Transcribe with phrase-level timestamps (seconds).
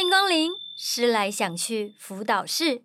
[0.00, 2.80] 欢迎光临，思来想去辅导室。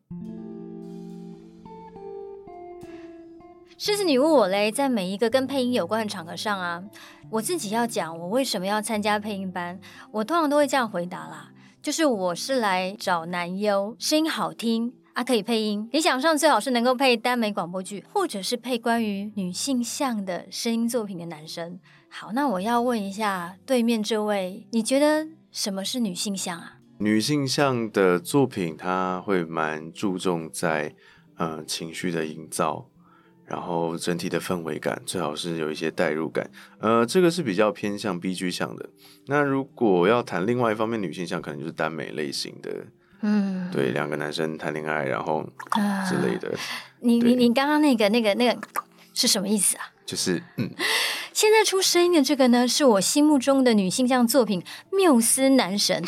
[3.77, 6.83] 狮子女问我嘞，在每一个跟配音有关的场合上啊，
[7.29, 9.79] 我自己要讲我为什么要参加配音班，
[10.11, 21.79] 我通常都会这样回答啦，就是我是来找男优，声音好听啊，可以配音，理想上最好是能够配耽美广播剧，或者是配关于女性向的声音作品的男生。
[22.09, 26.73] 好，那我要问一下对面这位，你觉得什么是女性向啊？
[26.97, 30.95] 女性向的作品，它会蛮注重在
[31.37, 32.89] 呃情绪的营造。
[33.47, 38.89] 然后整体的氛围感最好是有一些代入感，呃，这个是比较偏向 BG 向的。
[39.27, 42.87] 那如果要谈另外一方面女性向，可能就是耽美类型的，
[43.21, 45.47] 嗯，对，两个男生谈恋爱，然后
[46.09, 46.49] 之类的。
[46.49, 46.57] 呃、
[47.01, 48.59] 你你你刚刚那个那个那个
[49.13, 49.93] 是什么意思啊？
[50.07, 50.67] 就是嗯，
[51.31, 56.03] 现在出声音的这个呢，是我心目中的女性向作品缪斯男神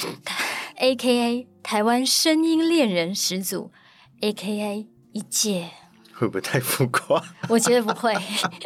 [0.78, 1.48] ，A.K.A.
[1.62, 3.72] 台湾声音恋人始祖
[4.22, 4.88] ，A.K.A.
[5.12, 5.70] 一届。
[6.14, 7.22] 会不会太浮夸？
[7.48, 8.12] 我觉得不会，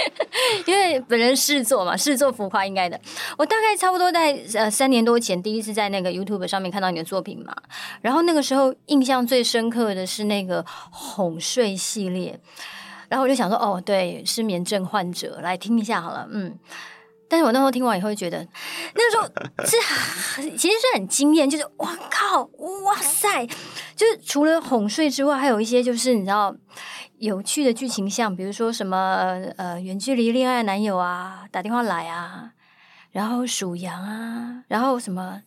[0.66, 2.98] 因为本人试做嘛，试做浮夸应该的。
[3.38, 7.54] 我大概差不多在呃三年多前第一次在那个 YouTube 上面看到你的作品嘛，
[8.02, 12.40] 然后那个时候印象最深刻的是那个哄睡系列，
[13.10, 16.58] 然后我就想说哦，对，失眠症患者来听一下好了，嗯。
[17.32, 18.46] 但是我那时候听完以后，觉得
[18.94, 19.24] 那时候
[19.66, 22.44] 是其实是很惊艳，就是哇靠，
[22.84, 23.48] 哇塞，
[23.96, 26.54] 就是除了哄睡之外，还有一些就是你知道。
[27.22, 32.50] 有趣的剧情，像比如说什么呃远距离恋爱男友啊，打电话来啊，
[33.12, 35.40] 然后数羊啊，然后什么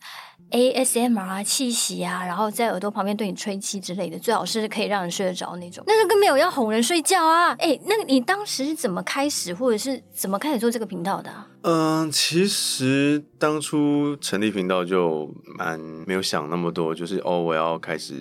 [0.51, 5.83] ASMR 啊，气息啊，然后在耳朵旁边对你吹气之类的，最好是可以让人睡得着那种。
[5.87, 7.51] 那就更没有要哄人睡觉啊！
[7.59, 11.47] 哎，那你当时是怎么开始，或者是怎么开始做这个频道的啊？
[11.61, 18.15] 嗯，其实当初成立频道就蛮没有想那么多，就是哦，我要开始。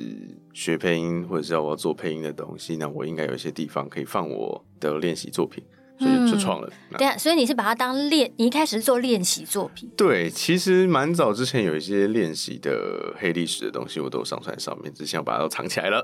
[0.55, 5.65] 学配音，或者是要我要做配音的东西，那我应该有一些地方可以放我的练习作品，
[5.99, 6.69] 所以就创了。
[6.91, 9.91] 嗯、对啊，所以你是把它当练，你一开始是做练习作品。
[9.97, 16.01] 对，其实蛮早之前有一些练习的黑历史的东西，我都上传上面，只想把它都藏起来了。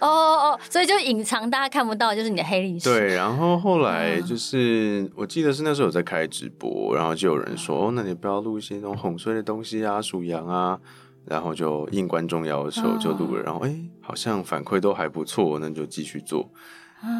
[0.00, 2.84] 哦哦哦，所以就隐藏，大家看不到，就是你的黑历史。
[2.88, 10.78] 对，然后后来就是，嗯、我记得是那时候有在开直播，然后就有人说：“哦，那你不要录一些那种哄睡的东西啊，数羊啊。”
[11.26, 16.46] 然后就应观众要求就录了，然后哎，好像反馈都还不错，那就继续做。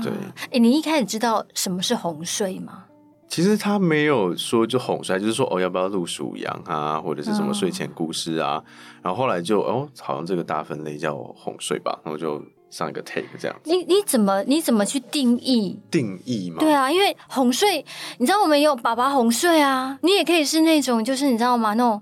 [0.03, 0.13] 对，
[0.53, 2.85] 哎，你一开始知道什么是哄睡吗？
[3.29, 8.63] 其实他没有说就哄睡，就是说哦，要不要录数羊啊，或者是什么睡前故事啊？
[9.03, 12.41] 然后后来就哦，好像这个大分类叫哄睡吧，然后就
[12.71, 13.71] 上一个 take 这样子。
[13.71, 15.81] 你你怎么你怎么去定义？
[15.91, 16.59] 定义吗？
[16.61, 17.85] 对啊，因为哄睡，
[18.19, 21.75] 你知道我们也有爸爸哄睡啊，你也可以是那种，就是你知道吗？
[21.75, 22.01] 那种。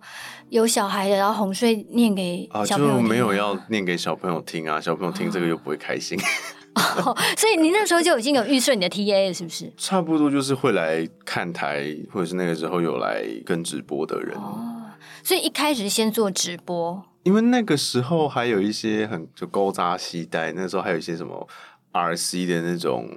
[0.50, 6.18] 有小孩的，然后哄睡念给小朋友听啊，就没有要念给小朋友听啊，小朋友听这个又不会开心。
[6.18, 6.22] 哦，
[7.36, 9.72] 所以你那时候就已经有预设你的 TA 了，是不是？
[9.76, 14.36] 差不多就是会来看台，或者是那个时候有来跟直播的人。
[14.36, 14.90] 哦，
[15.22, 21.46] 所以一开始先做直播，因为那个时候还有一些很就高扎西带，那时候还有一些什么
[21.92, 23.08] RC 的那种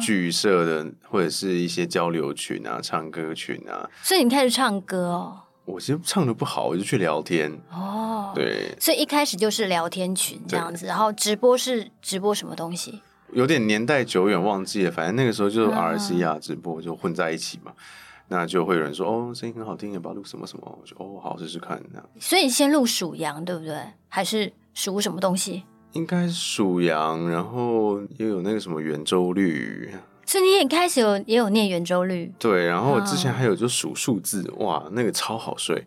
[0.00, 3.88] 剧社的，或者是一些交流群啊、唱歌群啊。
[4.02, 5.42] 所以你开始唱歌哦。
[5.66, 8.32] 我其实唱的不好，我就去聊天哦。
[8.34, 13.02] 对，所以一开始就是聊天群这样子，然后直播是直播什么东西？
[13.32, 14.90] 有点年代久远，忘记了。
[14.90, 17.72] 反正那个时候就是 RC 啊，直播就混在一起嘛。
[17.74, 17.82] 嗯、
[18.28, 22.08] 那就会有人说：“哦，声音很好听，要不要录什么什么？”我就：“哦，好，试试看。”那样。
[22.20, 23.76] 所以先录属羊，对不对？
[24.08, 25.64] 还是属什么东西？
[25.92, 29.92] 应该属羊，然后又有那个什么圆周率。
[30.26, 35.86] 所以你也开始有也有念圆周率，对，然后我之前还有就数数字，哦、哇，那个超好睡，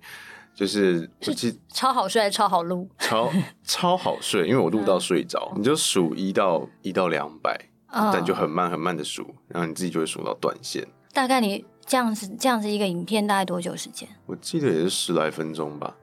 [0.56, 3.30] 就是我记是超好睡还是超好录，超
[3.66, 7.54] 超好睡，因为我录到睡着，嗯、你就数一到一到两百，
[7.92, 10.88] 哦、但就很慢很慢的数，然后你自己就会数到断线。
[11.12, 14.08] 大概你这样子这样子一个影片大概多久时间？
[14.26, 15.94] 我记得也是十来分钟吧，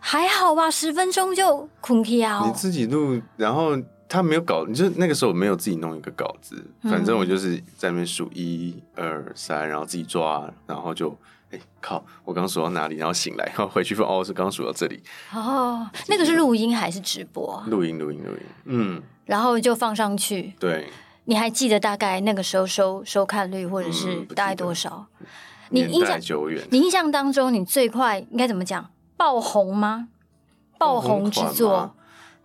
[0.00, 2.46] 还好吧，十分钟就困掉。
[2.46, 3.76] 你自己录，然后。
[4.08, 11.10] 他没有稿，你就那个时候没有自己弄一个稿子，反正我就是在那边数一二三，然后自己抓，然后就
[11.50, 12.96] 哎、欸、靠，我刚数到哪里？
[12.96, 15.02] 然后醒来，然后回去说哦，是刚数到这里。
[15.34, 17.62] 哦，那个是录音还是直播？
[17.66, 18.40] 录音，录音，录音。
[18.64, 20.54] 嗯，然后就放上去。
[20.58, 20.88] 对，
[21.26, 25.06] 你还记得大概那个时候收收看率或者是大概多少？
[25.20, 25.26] 嗯、
[25.68, 28.90] 你印象久远，你印象当中你最快应该怎么讲？
[29.18, 30.08] 爆红吗？
[30.78, 31.94] 爆红之作。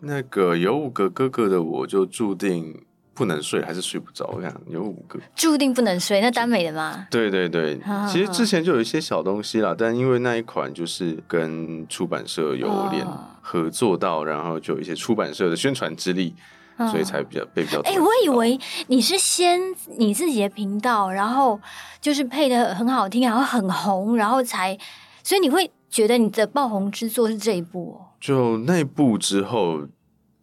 [0.03, 2.83] 那个有五个哥哥的我就注定
[3.13, 6.19] 不能睡还是睡不着，我想有五个，注定不能睡。
[6.19, 7.07] 那耽美的吗？
[7.11, 13.05] 对对对，其实之前就有一些小东西啦，但因为那一款就是跟出版社有点
[13.41, 16.33] 合作到，然后就有一些出版社的宣传之力，
[16.91, 17.79] 所以才比较被比较。
[17.81, 19.61] 哎，我以为你是先
[19.97, 21.59] 你自己的频道，然后
[22.01, 24.75] 就是配的很好听，然后很红，然后才，
[25.23, 28.17] 所以你会觉得你的爆红之作是这一部哦。
[28.19, 29.87] 就那一部之后。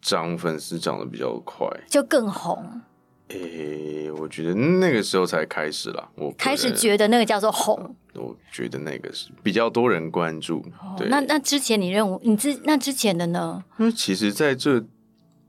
[0.03, 2.81] 涨粉丝涨得比较快，就更红。
[3.27, 6.09] 诶、欸，我觉得那个时候才开始啦。
[6.15, 7.95] 我开始觉得那个叫做红。
[8.15, 10.57] 我觉得那个是比较多人关注。
[10.81, 13.63] 哦、对，那那之前你认为你之那之前的呢？
[13.77, 14.83] 因为其实在这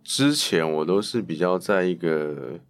[0.05, 2.61] 之前，我都是比较在一个，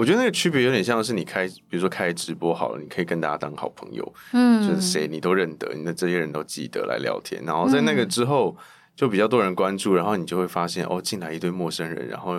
[0.00, 7.42] 我觉得那个区别有点像是你开，比如说开直播好了，你可以跟大家当好朋友，嗯，就是谁你都认得，你的这些人都记得来聊天。
[7.44, 8.56] 然后在那个之后。
[8.58, 8.64] 嗯
[8.96, 12.38] 就比较多人关注，然后你就会发现哦，进来一堆陌生人，然后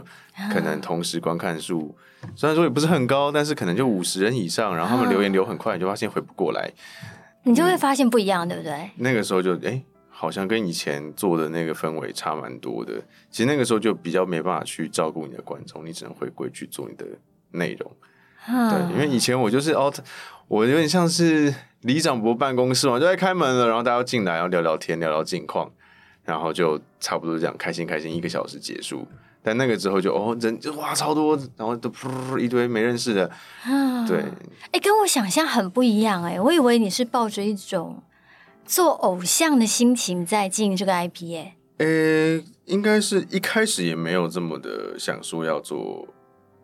[0.54, 1.98] 可能同时观看数
[2.36, 6.72] 虽然说也不是很高，但是可能就五十人以上，然后他们留言留很快，你就发现回不过来，
[7.46, 8.92] 你就会发现不一样，嗯、对不对？
[8.98, 12.94] 那个时候就哎，好像跟以前做的那个氛围差蛮多的。
[13.32, 17.08] 其实那个时候就比较没办法去照顾你的观众，你只能回归去做你的
[17.52, 17.92] 内容。
[18.46, 19.94] 对，因为以前我就是哦，
[20.48, 25.72] 我有点像是李长博办公室嘛，就在开门了，然后大家进来，然后聊聊天，聊聊近况。
[26.24, 29.08] 然后就差不多这样，开心开心一个小时结束。
[29.44, 33.30] 但那个之后就哦，人就哇超多，然后都噗一堆没认识的。
[33.66, 34.24] 嗯，对。
[34.72, 38.04] 哎，跟我想象很不一样哎，我以为你是抱着一种
[38.64, 41.56] 做偶像的心情在进这个 IP 哎。
[41.80, 46.08] 呃，应该是一开始也没有这么的想说要做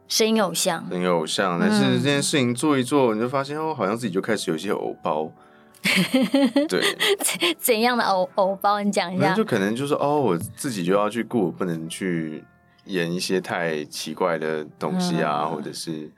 [0.07, 1.59] 声音偶像，声音偶像。
[1.59, 5.31] 但是这件事情做一做，你就发现哦，好像自己就开始有一些偶包。
[6.68, 6.81] 对，
[7.19, 8.81] 怎怎样的偶偶包？
[8.81, 9.33] 你讲一下。
[9.33, 12.44] 就可能就是哦，我自己就要去顾，不能去
[12.86, 16.09] 演一些太奇怪的东西啊，嗯、或者是，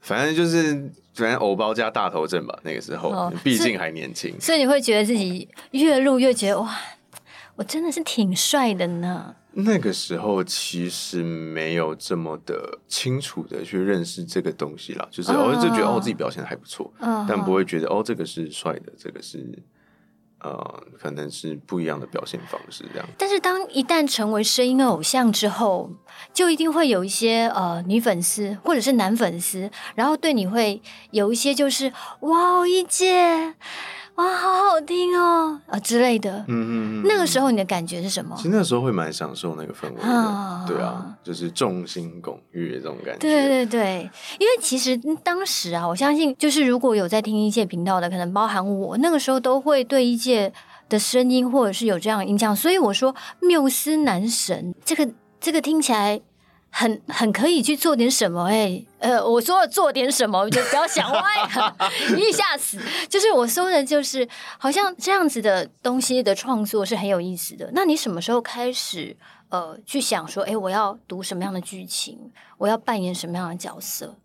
[0.00, 2.58] 反正就是反正偶包加大头症吧。
[2.62, 6.74] 那个时候，哦、毕竟还年轻，所以你会觉得自己越录越觉得哇，
[7.56, 9.34] 我真的是挺帅的呢。
[9.54, 16.92] 那个时候其实没有这么的清楚的去认识这个东西啦，就是我就觉得哦，自己表现的还不错，
[17.28, 19.62] 但不会觉得哦，这个是帅的，这个是
[20.40, 23.08] 呃，可能是不一样的表现方式这样。
[23.16, 25.90] 但是当一旦成为声音偶像之后，
[26.32, 33.54] 就一定会有一些呃女粉丝或者是男粉丝，然后对你会有一些就是哇，一姐。
[34.16, 36.38] 哇，好好听哦啊之类的。
[36.40, 37.02] 嗯嗯嗯。
[37.06, 38.34] 那个时候你的感觉是什么？
[38.36, 40.06] 其实那时候会蛮享受那个氛围的。
[40.06, 43.20] 哦、对啊，就是众星拱月这种感觉。
[43.20, 50.52] 对对对，因为其实当时啊，我相信就是如果有在听一届频道的，可能包含我，那个时候都会对一届
[50.88, 52.54] 的声音或者是有这样的印象。
[52.54, 55.08] 所以我说缪斯男神，这个
[55.40, 56.20] 这个听起来。
[56.74, 61.20] 很很可以去做点什么哎、欸，呃，我说的做点什么就不要想歪
[61.54, 61.76] 了，
[62.18, 62.80] 一下死
[63.10, 64.26] 就是我说的，就是
[64.58, 67.70] 好像这样子的东西的创作是很有意思的。
[67.74, 69.14] 那你什么时候开始
[69.50, 74.16] 呃去想说，哎、欸，我要读什么样的剧情，我要扮演什么样的角色？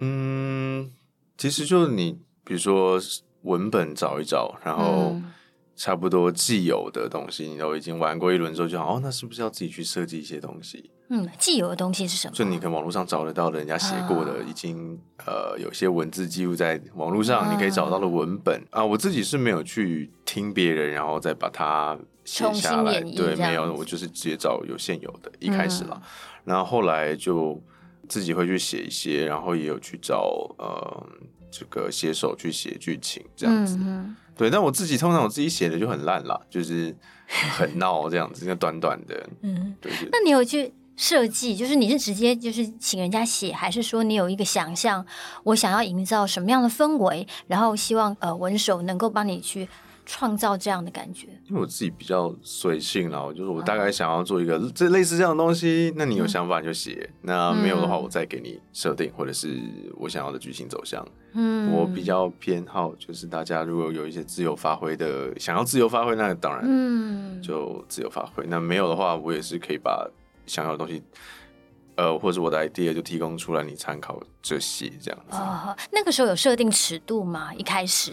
[0.00, 0.92] 嗯，
[1.38, 3.00] 其实就是你比如说
[3.42, 5.12] 文本找一找，然后。
[5.12, 5.32] 嗯
[5.78, 10.90] 差不多既有的东西，你都已经玩过一轮之后，就好哦，那是不是要自己去设计一些东西？
[11.08, 12.34] 嗯，既有的东西是什么？
[12.34, 18.84] 就你可能网络上找得到的，人家写过的，已经、啊、呃有些文字记录在网络上，你可以找到的文本啊，啊。
[18.84, 23.00] 我自己是没有去听别人，然后再把它写下来。
[23.00, 26.02] 对，没有，我就是直接找有现有的，一开始了、嗯，
[26.44, 27.62] 然后后来就
[28.08, 31.06] 自己会去写一些，然后也有去找呃
[31.50, 33.78] 这个写手去写剧情这样子。
[33.80, 36.94] 嗯对，但我自己通常我自己写的就很烂啦，就是
[37.26, 39.26] 很闹这样子，那短短的。
[39.40, 40.10] 嗯，对，对。
[40.12, 41.54] 那你有去设计？
[41.54, 45.04] 就是你是直接就是请人家写，还是说你有一个想象，
[45.44, 49.68] 我想要营造什么样的氛围，然后希望呃文手能够帮你去。
[50.08, 59.60] 创造这样的感觉，因为我自己比较随性啦，就是我大概想要做一个这类似这样的东西，那你有想法你就写，嗯，那没有的话我再给你设定，或者是
[59.96, 61.04] 我想要的剧情走向。
[61.32, 68.46] 嗯，我比较偏好就是大家如果有一些自由发挥的，想要自由发挥，那当然，嗯，就自由发挥。
[68.46, 70.08] 那没有的话，我也是可以把
[70.46, 71.02] 想要的东西，
[71.96, 75.36] 呃，或者我的 idea 就提供出来，你参考这些这样子。
[75.36, 77.52] 哦，那个时候有设定尺度吗？
[77.54, 78.12] 一开始？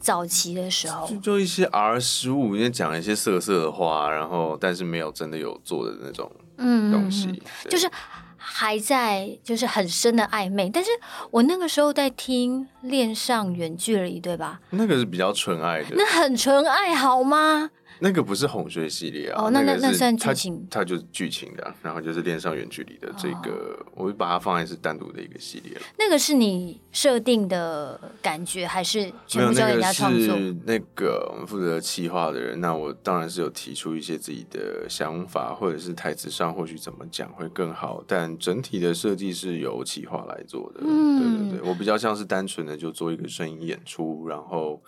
[0.00, 7.90] 早期的时候，就就一些 R 十五，因为讲了一些色色的话，然后但是没有真的有做的那种嗯东西，嗯、就是
[8.36, 10.68] 还在就是很深的暧昧。
[10.68, 10.90] 但是
[11.30, 14.60] 我那个时候在听恋上远距离，对吧？
[14.68, 17.70] 那个是比较纯爱的，那很纯爱好吗？
[18.04, 25.80] 那个不是哄睡系列啊，哦，那那那算剧情，它就是剧情的，然后就是恋上远距离的这个，哦、我会把它放在是单独的一个系列了。
[25.98, 30.36] 那个是你设定的感觉，还是全部交给人家创作？
[30.36, 40.80] 是那个我们负责企划的人，那我当然是有提出一些自己的想法，或者是台词上或许怎么讲会更好，但整体的设计是由企划来做的。
[40.84, 44.82] 嗯，对对对，我比较像是单纯的就做一个声音演出，然后。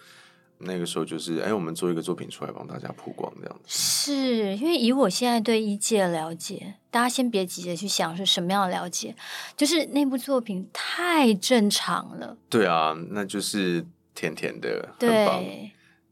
[0.58, 3.62] 那个时候就是，哎，我们做一个作品出来帮大家曝光这样子。
[3.66, 9.14] 是因为以我现在对一届的了解，大家先别急着去想是什么样的了解，
[9.56, 12.36] 就是那部作品太正常了。
[12.48, 13.84] 对啊，那就是
[14.14, 15.44] 甜甜的，对很棒，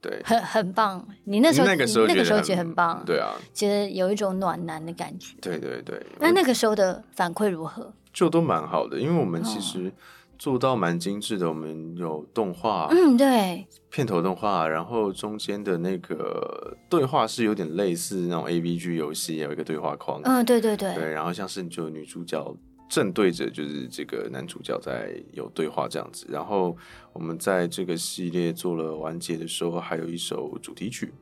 [0.01, 1.09] 对，很很棒。
[1.25, 5.35] 你那时候那个时候那个时候觉得很棒，对啊，觉得有一种暖男的感觉。
[5.41, 6.05] 对对对。
[6.21, 7.93] 那那个时候的反馈如何？
[8.13, 9.87] 就都蛮好的，因为我们其实。
[9.87, 9.93] 哦
[10.39, 22.57] 做到蛮精致的，我们有动画，嗯，对，片头动画，然后中间的那个对话是有点类似那种 AVG 游戏，有一个对话框，嗯，对对对，对，然后像是就女主角
[22.89, 26.77] 正对着就是这个男主角在有对话这样子，然后
[27.13, 31.13] 我们在这个系列做了完结的时候，还有一首主题曲。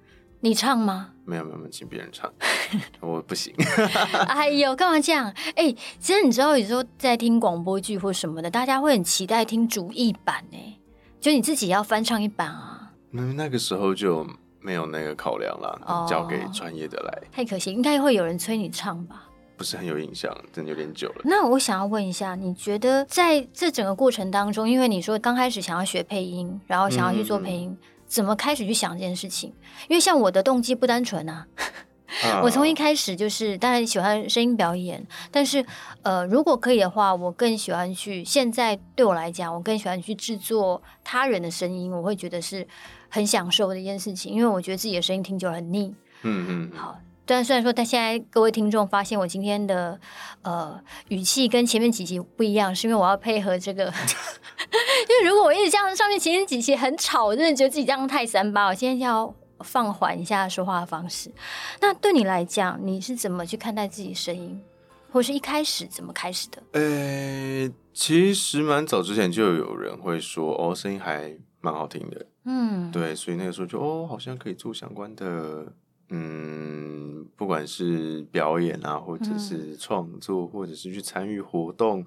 [0.45, 1.11] 你唱吗？
[1.25, 2.29] 没有没有没有，请别人唱，
[2.99, 3.55] 我不行。
[4.27, 5.33] 哎呦，干嘛这样？
[5.55, 10.59] 哎、欸，其实你知道，有时候在听广播剧或什么的，大家会很期待听主译版呢，
[11.21, 12.91] 就你自己要翻唱一版啊。
[13.11, 14.27] 那那个时候就
[14.61, 17.23] 没有那个考量了，哦、交给专业的来。
[17.31, 19.29] 太可惜，应该会有人催你唱吧？
[19.57, 21.21] 不是很有印象，真的有点久了。
[21.23, 27.71] 那我想要问一下，你觉得在这整个过程当中，因为你说刚开始想要学配音，然后想要去做配音。
[27.71, 27.79] 嗯
[28.13, 29.55] 怎么开始去想这件事情？
[29.89, 31.47] 因为像我的动机不单纯啊，
[32.45, 35.65] 我从一开始就是当然喜欢声音表演，但是
[36.03, 38.23] 呃，如果可以的话，我更喜欢去。
[38.23, 42.69] 现在对我来讲，我更喜欢去制作他人的声音，我会觉得是
[43.09, 45.95] 很享受的一件事情，因为我觉得自己的声音听久了很腻。
[46.21, 46.99] 嗯嗯，好。
[47.25, 49.99] 但虽然说，但现在各位听众发现我今天的
[50.43, 50.79] 呃
[51.09, 53.91] 语气跟前面几集不一样，是因为我要配合这个。
[55.09, 58.67] 因为如果我一直这样，上面前面几期很吵，我真的觉得自己这样太三八。
[58.67, 61.31] 我现在要放缓一下说话的方式。
[61.81, 64.61] 那对你来讲，你是怎么去看待自己声音，
[65.11, 66.63] 或是一开始怎么开始的？
[66.73, 72.27] 呃、欸，其实蛮早之前就有人会说，哦，声音还蛮好听的。
[72.45, 75.73] 嗯，对，所以那个时候就哦，好像可以做相关的。
[76.15, 82.05] 嗯，不管是表演啊，或者是创作，嗯、或者是去参与活动，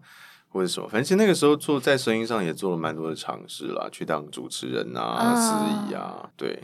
[0.55, 6.63] 或者什么，反正其实那个时候做在声音上也做了蛮多的尝试啦，去当主持人啊、司仪啊，啊，对。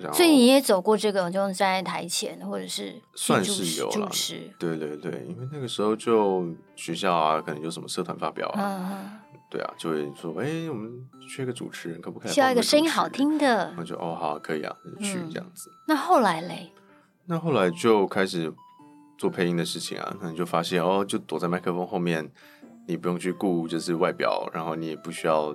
[0.00, 4.48] 然后，所以你也走过这个，就站在台前，或者是算是有主持。
[4.60, 9.18] 对对对，因为那个时候就学校啊，可能有什么社团发表啊，嗯
[9.50, 10.88] 对啊，就会说，哎、欸，我们
[11.28, 12.32] 缺个主持人，可不可以？
[12.32, 13.74] 需要一个声音好听的。
[13.76, 15.68] 我就哦，好，可以啊，就去这样子。
[15.68, 16.72] 嗯、那后来嘞？
[17.26, 18.54] 那后来就开始
[19.18, 22.32] 做配音的事情啊，那你就发现哦，就躲在麦克风后面，
[22.86, 25.54] 你不用去顾就是外表，然后你也不需要，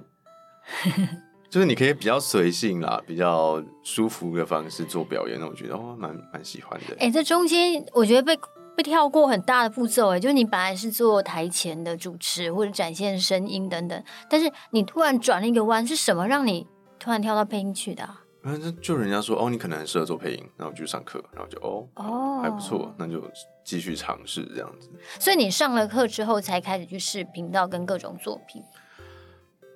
[1.49, 6.93] 就是你可以比较随性啦，比较舒服的方式做表演，那我觉得哦，蛮蛮喜欢的。
[6.95, 8.37] 哎、欸，这中间我觉得被
[8.75, 16.67] 被跳过很大的步骤，哎，就是你本来是做台前的主持或者展现声音等等，但是你突然转了一个弯，是什么让你
[16.99, 18.07] 突然跳到配音去的？
[18.41, 23.21] 反正就人家说哦，你可能很适合做配音，然后就上课，然后就哦哦还不错，那就
[23.63, 24.89] 继续尝试这样子。
[25.19, 28.63] 所以你上了课之后才开始去试频道跟各种作品。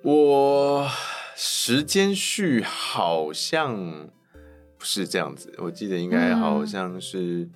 [0.02, 0.88] 我
[1.36, 4.08] 时间序好像
[4.78, 7.48] 不是这样子，我记得应该好像是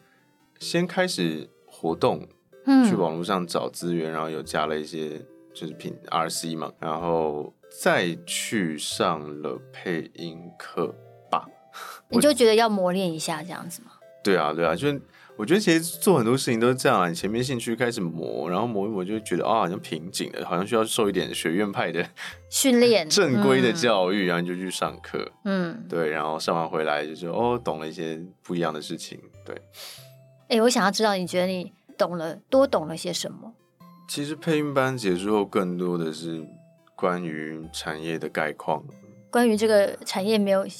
[0.61, 2.29] 先开始活动，
[2.67, 5.21] 嗯，去网络上找资源，然后有加了一些
[5.53, 10.94] 就是品 RC 嘛，然后再去上了配音课
[11.30, 11.46] 吧。
[12.08, 13.92] 你就觉得要磨练一下这样子吗？
[14.23, 14.88] 对啊，对啊，就
[15.37, 17.08] 我觉得其实做很多事情都是这样啊。
[17.08, 22.04] 你前面兴趣开始磨，然后磨一磨就觉得啊、哦，好像瓶颈了，好像需要受一点学院派的
[22.49, 25.30] 训练、 正规的教育，嗯、然后你就去上课。
[25.44, 29.20] 嗯，对，然后上完回来就说哦，懂了一些不一样的事情。
[29.44, 29.54] 对，
[30.49, 33.52] 哎、欸，我想要知道你觉得你懂了多懂了些什么？
[34.08, 36.42] 其实配音班结束后，更多的是
[36.97, 38.83] 关于产业的概况，
[39.31, 40.67] 关于这个产业没有。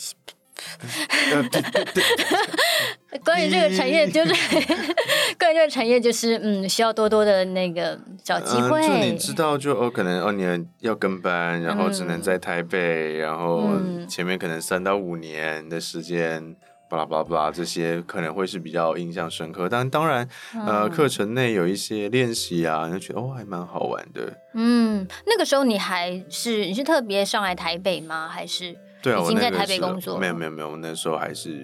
[3.23, 4.32] 关于这个产业，就是
[5.38, 8.80] 关于这个产业，就是嗯，需要多多的那个找机会。
[8.80, 13.70] 就你知道，就哦，可能哦，你要跟班，然后只能在台北，然后
[14.08, 16.56] 前面可能三到五年的时间，
[16.96, 19.68] 巴拉巴拉巴拉，这些可能会是比较印象深刻。
[19.68, 24.32] 但当然，呃，课程内有一些练习啊，你就觉得哦，还蛮好玩的。
[24.54, 28.28] 嗯，那个时候你还是你是特别上来台北吗？
[28.28, 28.74] 还是？
[29.02, 30.18] 对啊，已经在台北工作。
[30.18, 31.60] 没有没有没有，那时候还是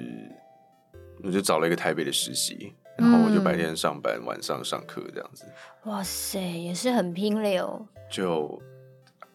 [1.25, 5.45] 我就找了一个台北的实习，然后我就白天上班，嗯、晚上上课这样子。
[5.85, 7.87] 哇塞，也是很拼了哦。
[8.11, 8.61] 就。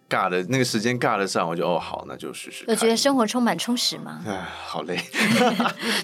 [0.10, 2.66] 尬的那个时间尬得上，我就哦好，那就试试。
[2.68, 4.24] 我觉得生活充满充实吗？
[4.26, 4.98] 哎，好累。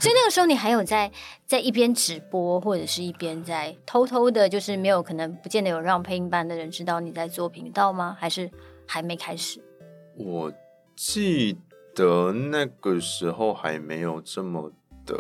[0.02, 1.12] 所以那个时候你还有在
[1.46, 8.18] 在一边直播，或者是一边在偷偷的，就是没有可能不见得有让配音班的人知道你在做频道吗？
[8.20, 8.50] 还是
[8.86, 9.62] 还没开始？
[10.16, 10.52] 我
[10.96, 11.58] 记
[11.96, 14.72] 得那个时候还没有这么
[15.06, 15.16] 的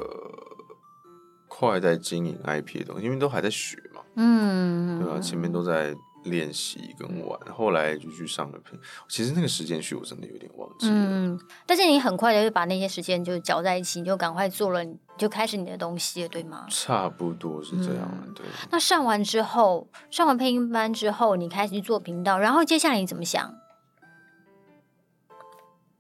[1.48, 4.02] 快在经营 IP 的东西，因为都还在学嘛。
[4.16, 5.20] 嗯，对吧？
[5.20, 5.96] 前面都在。
[6.24, 8.77] 练习跟玩，后来就去上了配。
[9.08, 10.94] 其实那个时间序我真的有点忘记了。
[10.96, 16.65] 嗯，但是你很快的就把那些时间就搅在一起，你就赶快做了，你就开始你的东西了，对吗？
[16.70, 18.46] 差不多是这样，嗯、对。
[18.72, 23.53] 那上完之后，上完配音班之后，你开始去做频道，然后接下来你怎么想？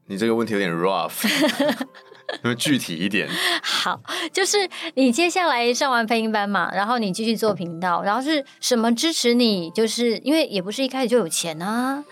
[0.05, 1.23] 你这个问题有点 rough。
[2.41, 3.29] 那么具体一点，
[3.61, 4.57] 好，就是
[4.95, 9.69] 你接下来上完配音班嘛，然后你继续做频道，然后是什么支持你？
[9.71, 12.03] 就是因为也不是一开始就有钱啊，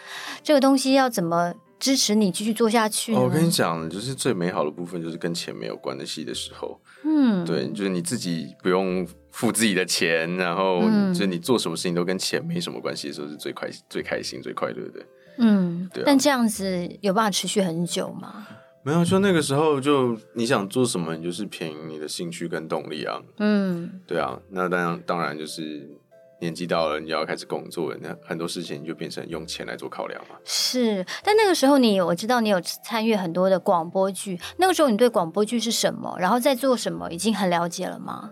[0.43, 3.13] 这个东西要怎么支持你继续做下去？
[3.13, 10.81] 我跟你讲，就是最美好的部分就是跟钱没有关系的，的时候，嗯，对，就是你自己不用付自己的钱，然后
[11.13, 15.05] 就是你做什么事情都跟钱没什么关系的时候，是最快、最开心、最快乐的。
[15.37, 16.05] 嗯，对啊。
[16.05, 18.47] 但这样子有办法持续很久吗？
[18.83, 23.21] 没有，就那个时候，就你想做什么，你就是凭你的兴趣跟动力啊。
[23.37, 25.87] 嗯，对啊，那当然，当然就是
[26.39, 30.35] 年纪到了，你要开始工作，那很多事情就变成用钱来做考量嘛。
[30.43, 38.31] 是，但那个时候你，我知道你有参与很多的广播剧，那个时候你对广播剧是什么，然后在做什么，已经很了解了吗？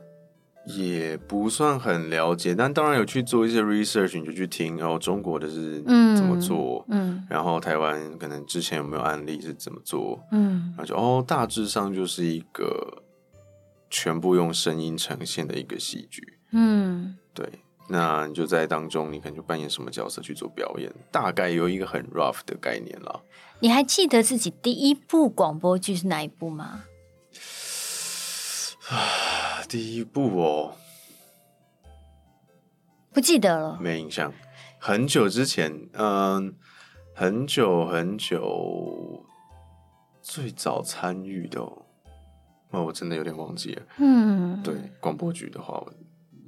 [0.77, 5.81] 也不算很了解，但当然有去做一些 research，你就去听，然后中国的是
[6.15, 13.01] 怎么做，嗯，嗯然后台湾可能之前有没有案例是怎么做，嗯，然后就哦，大致上就是一个
[13.89, 16.21] 全部用声音呈现的一个戏剧，
[16.51, 17.47] 嗯，对，
[17.89, 23.21] 那你就在当中，你可能就扮演什么角色去做表演，大概有一个很 rough 的概念了。
[23.61, 26.83] 你还记得自己第一部广播剧是哪一部吗？
[28.89, 30.73] 啊， 第一部哦，
[33.13, 34.33] 不记得了，没印象。
[34.79, 36.55] 很久之前，嗯，
[37.13, 39.23] 很久很久，
[40.21, 41.85] 最早参与的哦，
[42.71, 43.81] 哦，我真的有点忘记了。
[43.97, 45.93] 嗯，对，广播剧的话，我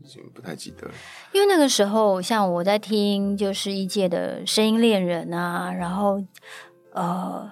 [0.04, 0.94] 已经不太记得了。
[1.34, 6.24] 因为那个时候，像我在听，就是一届的声音恋人啊，然后
[6.94, 7.52] 呃，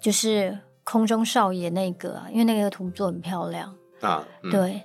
[0.00, 3.74] 就是空中少爷那个啊，因为那个图做很漂亮。
[4.00, 4.82] 啊，嗯、对，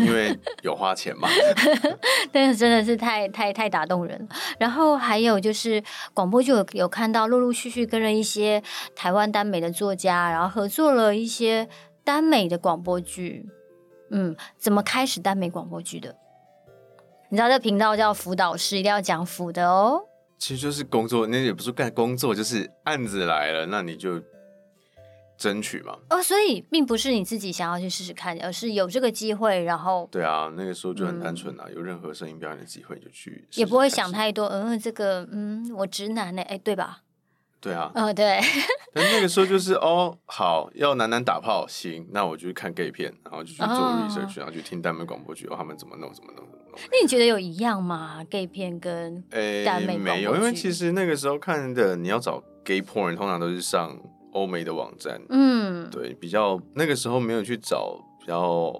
[0.00, 1.28] 因为有花钱嘛，
[2.32, 4.28] 但是真的是太太太打动人了。
[4.58, 5.82] 然后还有就是
[6.14, 8.62] 广播剧有有看到陆陆续续跟了一些
[8.96, 11.68] 台湾耽美的作家，然后合作了一些
[12.04, 13.46] 耽美的广播剧。
[14.10, 16.16] 嗯，怎么开始耽美广播剧的？
[17.28, 20.00] 你知道这频道叫辅导室，一定要讲辅的哦。
[20.38, 24.22] 其实就是工作，那也不是干工作，就是案子来了，那你就。
[25.36, 25.98] 争取嘛？
[26.10, 34.46] 哦，所以并不是你自己想要去试试看，而是有这个机会，然后对啊，那个时候就很单纯啊，嗯、有任何声音表演的机会就去试试，也不会想太多。
[34.46, 36.42] 嗯，这个嗯，我直男呢？
[36.42, 37.00] 哎，对吧？
[37.60, 38.38] 对啊，嗯、哦，对。
[38.94, 46.78] 但那个时候就是哦，好要男男打炮，行，那我就去看 gay 片，然后就去做 research，、哦、然后去听耽美广播剧，哦，他们怎么弄，怎么弄，怎么弄。
[46.92, 49.20] 那你觉得有一样吗？gay 片跟
[49.64, 50.20] 耽美广播剧？
[50.20, 53.98] 没有，因为其实那个时候看的，你要找 gay porn，通常都是上。
[54.34, 58.74] 欧美的网站，嗯，对，比较那个时候没有去找比较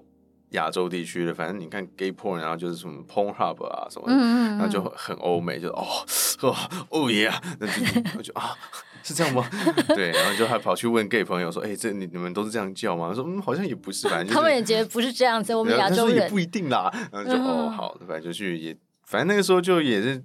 [0.50, 5.84] 亚洲地区的，反正你看 gay porn，然后就是什么 Pornhub 啊什么的，嗯嗯嗯然后就很欧美，就哦
[6.42, 6.56] 哦
[6.90, 8.50] 哦耶，那就就啊
[9.02, 9.44] 是这样吗？
[9.94, 13.08] 对，然后就还跑去问 gay 朋友说，哎、欸，这你你们都是这样叫吗？
[13.08, 16.90] 他说嗯，好像也不是，反正、就是、他们也觉得不是这样子，我们亚洲人也不一定啦。
[17.12, 20.24] 然后就、嗯、哦好，反正就去也，反正那个时候就也是。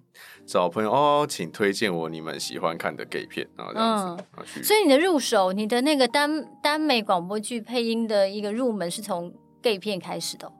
[0.49, 4.23] 找朋友哦，请推荐我你们喜欢看的 gay 片，然后这样子。
[4.35, 9.31] 嗯、所以你的入手，你的那个耽耽美广播剧配音的一个入门是从
[9.61, 10.53] gay 片开始的、哦，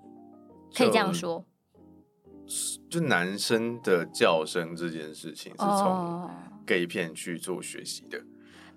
[0.75, 1.43] 可以这样说。
[2.87, 6.29] 就，就男生的叫声这件事情是从
[6.67, 8.21] gay 片去做学习的、哦。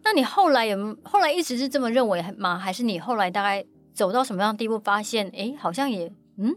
[0.02, 2.56] 那你后来有后来一直是这么认为吗？
[2.56, 6.56] 还是你后来大概走到什么样的地步，发现哎，好像也嗯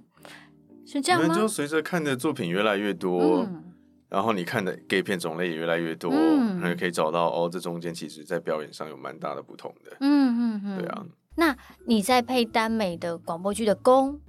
[0.85, 1.35] 是这样吗？
[1.35, 3.41] 就随着看的作品越来越多。
[3.41, 3.63] 嗯
[4.09, 9.97] 然后你看的 gay 片种类也越来越多，嗯、然后可以找到哦，这中间其实在表演上有蛮大的不同的。
[9.99, 11.05] 嗯嗯嗯，对啊。
[11.35, 14.21] 那你在配耽美的广播剧的攻，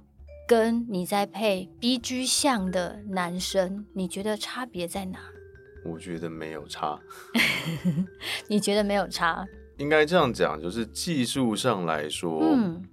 [0.47, 5.19] 跟你在配 BG 向的男生，你觉得差别在哪？
[5.85, 6.99] 我觉得没有差。
[8.49, 9.47] 你觉得没有差？
[9.77, 12.83] 应该这样讲，就是技术上来说，嗯，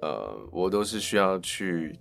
[0.00, 1.96] 呃，我都是需要去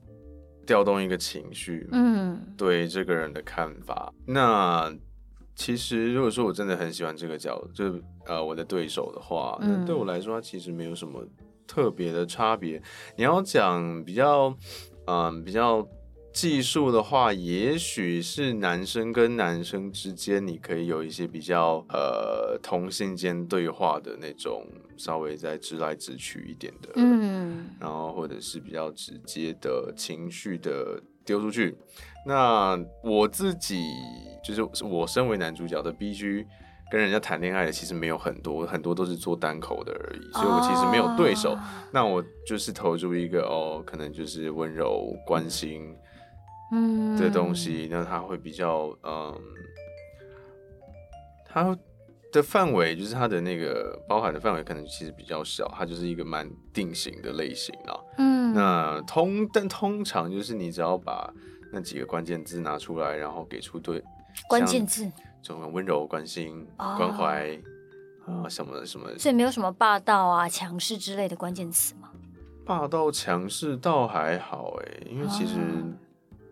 [0.72, 4.14] 调动一个情绪，嗯，对这个人的看法。
[4.26, 4.90] 那
[5.54, 11.28] 其实如果说我真的很喜欢这个角，就呃我的对手的话，那对我来说，他其实没有什么
[11.68, 12.82] 特别的差别。
[13.18, 14.48] 你要讲比较，
[15.08, 15.86] 嗯、呃，比较。
[16.34, 24.66] 技术的话，也许是男生跟男生之间，你可以有一些比较呃同性间对话的那种，
[24.96, 31.76] 稍微再直来直去一点的，嗯，然后或者是比较直接的情绪的丢出去。
[32.26, 33.84] 那我自己
[34.44, 36.46] 就是我身为男主角的 BG，
[36.90, 41.50] 跟人家谈恋爱的其实没有很多，很多都是做单口的而已，所以我其实没有对手。
[41.50, 41.60] Oh.
[41.92, 45.94] 那我就是投注一个哦，可能就是温柔关心。
[46.72, 49.38] 嗯，的东西，那它会比较，嗯，
[51.46, 51.78] 它
[52.32, 58.00] 的范围就是它的那个包含的范围可能其实比较小，它就是一个蛮定型的类型啊。
[58.18, 61.30] 嗯，那通但通常就是你只要把
[61.74, 64.02] 那几个关键字拿出来，然后给出对
[64.48, 67.60] 关键字，这种温柔、关心、哦、关怀
[68.26, 72.12] 啊什么什么，所以没有什么霸道啊、强势之类的关键词吗？
[72.66, 75.58] 霸道、强势倒还好哎、欸，因为其实。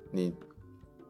[0.09, 0.33] 哦你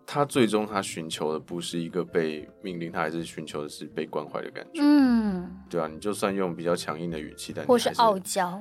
[0.05, 4.81] 他最终他寻求的不是一个被命令，他还是寻求的是被关怀的感觉。
[4.81, 8.59] 嗯，对啊，你就算用比较强硬的语气，但或是傲娇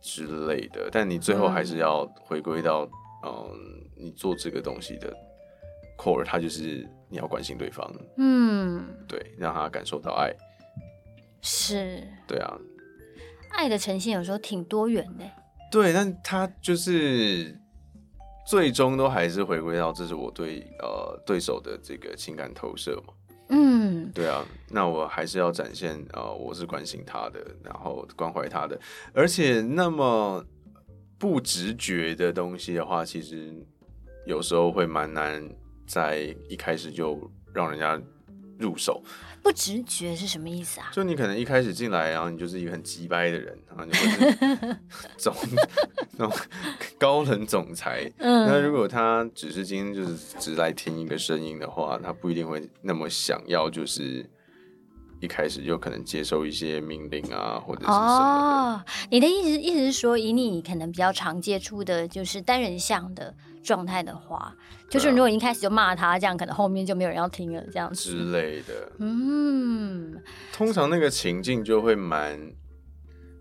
[0.00, 2.88] 之类的，但你最后还是要回归到
[3.22, 3.58] 嗯，嗯，
[3.96, 5.14] 你做这个东西的
[5.98, 7.94] core，它就是你要关心对方。
[8.16, 10.34] 嗯，对，让他感受到爱。
[11.42, 12.02] 是。
[12.26, 12.58] 对啊，
[13.50, 15.24] 爱的呈现有时候挺多元的。
[15.70, 17.60] 对，但他就是。
[18.46, 23.14] 最终都还是回归到这是我对呃对手的这个情感投射嘛，
[23.48, 28.78] 嗯，对啊，那我还是要展现呃我是关心他的，然后关怀他的，
[29.12, 30.44] 而且那么
[31.18, 33.54] 不直觉的东西的话，其实
[34.26, 35.48] 有时候会蛮难
[35.86, 38.00] 在一开始就让人家
[38.62, 39.02] 入手。
[39.42, 40.88] 不直觉是什么意思啊？
[40.92, 44.76] 就你可能一开始进来，然后你就是一个很机掰的人，然后你会
[45.18, 45.34] 总
[46.16, 46.38] 那种
[46.96, 48.08] 高冷总裁。
[48.18, 54.24] 嗯，那如果他只是今天就是只来听一个声音的话，他不一定会那么想要，就是
[55.20, 58.24] 一开始就可能接受一些命令啊，或者是什么的。
[58.24, 63.34] 哦，你的意思意思是说，以你可能比较常接触的，就是单人像的。
[63.62, 64.54] 状态的话，
[64.90, 68.92] 就是如果一开始就骂他，这样可能后面就没有人要听了，这样子之类的。
[68.98, 70.20] 嗯，
[70.52, 72.38] 通常那个情境就会蛮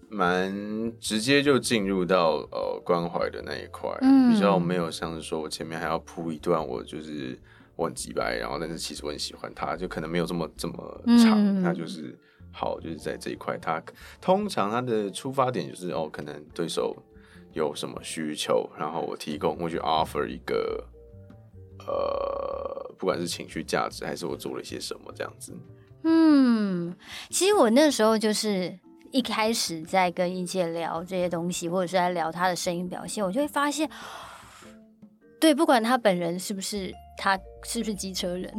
[0.10, 0.54] 蛮
[1.00, 7.38] 直接就进入到呃关怀的那一块，嗯，比较没有像是说我前面还要铺一段，我就是
[7.76, 12.18] 我很急白，然后但是其实我很喜欢他，就可能没有这么这么长，那、嗯、就是
[12.52, 13.82] 好，就是在这一块，他
[14.22, 16.96] 通常他的出发点就是哦，可能对手。
[17.54, 20.84] 有什么需求，然后我提供，我去 offer 一个，
[21.88, 25.56] 呃，不管是情绪价值，还是我做了一些什么这样子。
[26.04, 26.96] 嗯，
[27.30, 28.78] 其实我那时候就是
[29.12, 33.90] 一开始在跟一姐聊这些东西，或者是在聊他的声音表现，我就会发现，
[35.40, 38.52] 对，不管他本人是不是，他是不是机车人。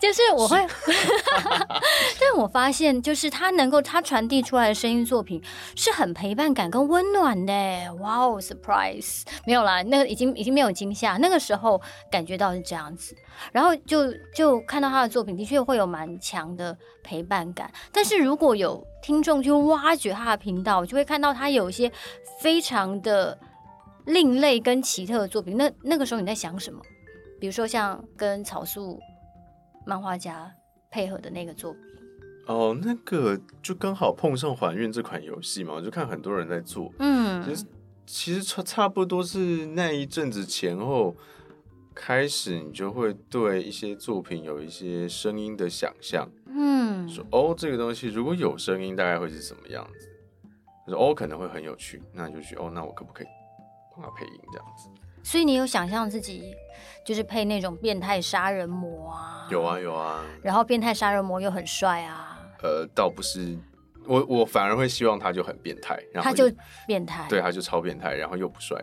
[0.00, 0.56] 就是我会，
[2.18, 5.42] 但我发现，就是他能够他传递出来的声音作品
[5.76, 7.52] 是很陪伴感跟温暖的。
[8.00, 9.22] 哇哦，surprise！
[9.46, 11.78] 没有啦，那个已经已经没有惊吓，那个时候
[12.10, 13.14] 感觉到是这样子，
[13.52, 17.70] 然后就就看到他的作品的确会有蛮强的陪伴感。
[17.92, 21.92] 但是如果有听众就挖掘他的频道，就会看到他有一些
[22.40, 23.38] 非常的
[24.06, 25.58] 另类跟奇特的作品。
[25.58, 26.80] 那那个时候你在想什么？
[27.38, 28.98] 比如说像跟草素。
[29.90, 30.48] 漫画家
[30.88, 31.82] 配合的那个作品。
[32.46, 37.64] 哦，那个就刚好碰上还愿这款游戏嘛，我就看很多人在做，嗯，其实
[38.06, 41.16] 其实差差不多是那一阵子前后
[41.92, 50.08] 开始，你就会对一些作品有一些声音的想象，嗯，说哦，这个东西如果有声音，大概会是什么样子？
[50.86, 53.26] 他说哦，可能会很有趣，那就去哦，那我可不可以
[53.96, 54.88] 帮他配音这样子？
[55.22, 56.54] 所以你有想象自己
[57.04, 59.48] 就是配那种变态杀人魔啊？
[59.50, 60.24] 有啊有啊。
[60.42, 62.38] 然后变态杀人魔又很帅啊？
[62.62, 63.56] 呃，倒不是，
[64.06, 66.50] 我我反而会希望他就很变态，然后他就
[66.86, 68.82] 变态，对，他就超变态，然后又不帅，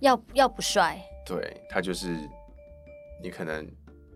[0.00, 2.16] 要要不帅，对，他就是
[3.22, 3.66] 你可能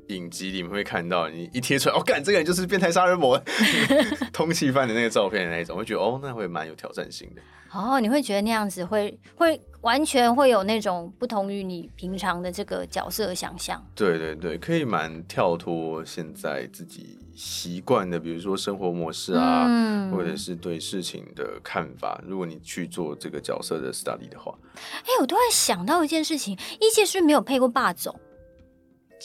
[0.09, 3.41] 影集里面会看到，你一贴出来，哦，干，这个人就是变态杀人魔，
[4.33, 7.43] 通缉犯的那个照片的那一种，我觉得哦，那会蛮有挑战性的。
[7.73, 13.85] 哦，你会觉得那样子会会完全会有那种不同于你平常的这个角色的想象。
[13.97, 22.23] 对对对，可以蛮跳脱现在自己习惯的，比如说生活模式啊，嗯、或者是对事情的看法。
[22.25, 28.15] 如果你去做这个角色的 study 的话，哎，我突然想到一件事情，一届是不是没有配过霸总？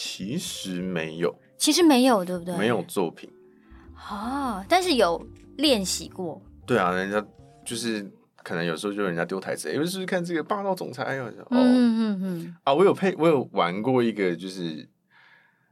[0.01, 2.55] 其实没有，其实没有，对不对？
[2.57, 3.29] 没有作品。
[4.09, 5.21] 哦，但是有
[5.57, 6.41] 练习过。
[6.65, 7.21] 对啊，人家
[7.65, 8.09] 就是。
[8.41, 14.89] 可能有时候就人家丢台词，有、欸、时候看这个霸道总裁，哦，嗯嗯嗯啊，我有配，我有玩过一个，就是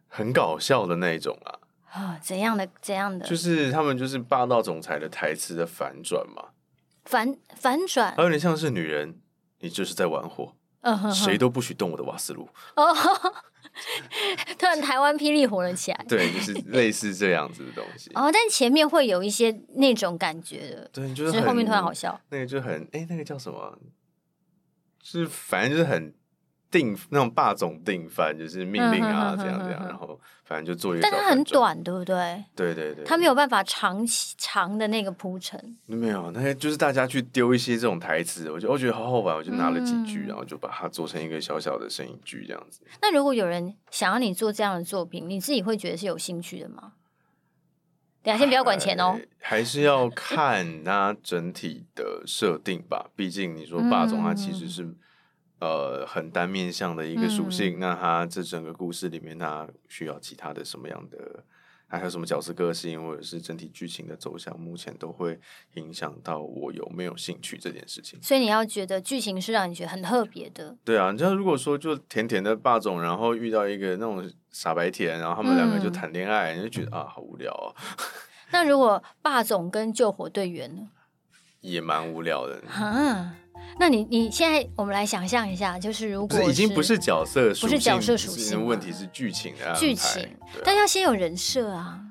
[0.07, 1.57] 很搞笑的那种啊，
[1.89, 6.49] 啊，怎样的怎样的，就是他们就是霸道总裁的台词的反转嘛，
[7.05, 9.17] 反反转，有点像是女人，
[9.61, 10.53] 你就是在玩火，
[11.11, 12.93] 谁都不许动我的瓦斯炉，哦。
[14.57, 18.09] 突然台湾霹雳火了起来，对，就是类似这样子的东西。
[18.13, 22.19] 哦，但前面会有一些那种感觉的，对，就是后面突然好笑。
[22.29, 23.77] 那个就很，哎、欸，那个叫什么？
[25.01, 26.13] 就是反正就是很。
[26.69, 31.01] 定那种霸总定番，就是命令啊，这样这样，然后反正就做一个。
[31.01, 32.43] 但它很短，对不对？
[32.55, 34.05] 对对对，它没有办法长
[34.37, 35.77] 长的那个铺陈。
[35.85, 42.81] 没有，那些就是大家去丢一些这种台词，我就我觉得好好玩，我就拿了几句，然后就把它做成一个小小的声音剧这样子。
[43.01, 46.93] 那如果有人想要你做这样的作品，你自己会觉得是有兴趣的吗？
[48.23, 53.07] 等下先不要管钱哦，还是要看它整体的设定吧。
[53.15, 54.93] 毕竟你说霸总，它其实是。
[55.59, 61.43] 呃，很单面向的一个属性，嗯、那他这整个故事里面，他需要其他的什么样的，
[61.87, 65.39] 还有什么角色个性，或者是整体剧情的走向，目前都会
[65.73, 68.21] 影响到我有没有兴趣这件事情。
[68.21, 70.77] 所以你要觉得剧情是让你觉得很特别的。
[70.85, 77.73] 对啊，你知道如果说就甜甜的霸总，然后遇到一个那种傻白甜，然后他们两个就谈恋爱，嗯、你就觉得啊，好无聊啊。
[78.51, 80.89] 那如果霸总跟救火队员呢？
[81.61, 82.61] 也蛮无聊的。
[82.69, 83.35] 啊
[83.79, 92.01] 那你你现在我们来想象一下，就是如果是已经不是角色属性，不是角色属性，问题是剧情啊，剧情，啊、但要先有人设啊。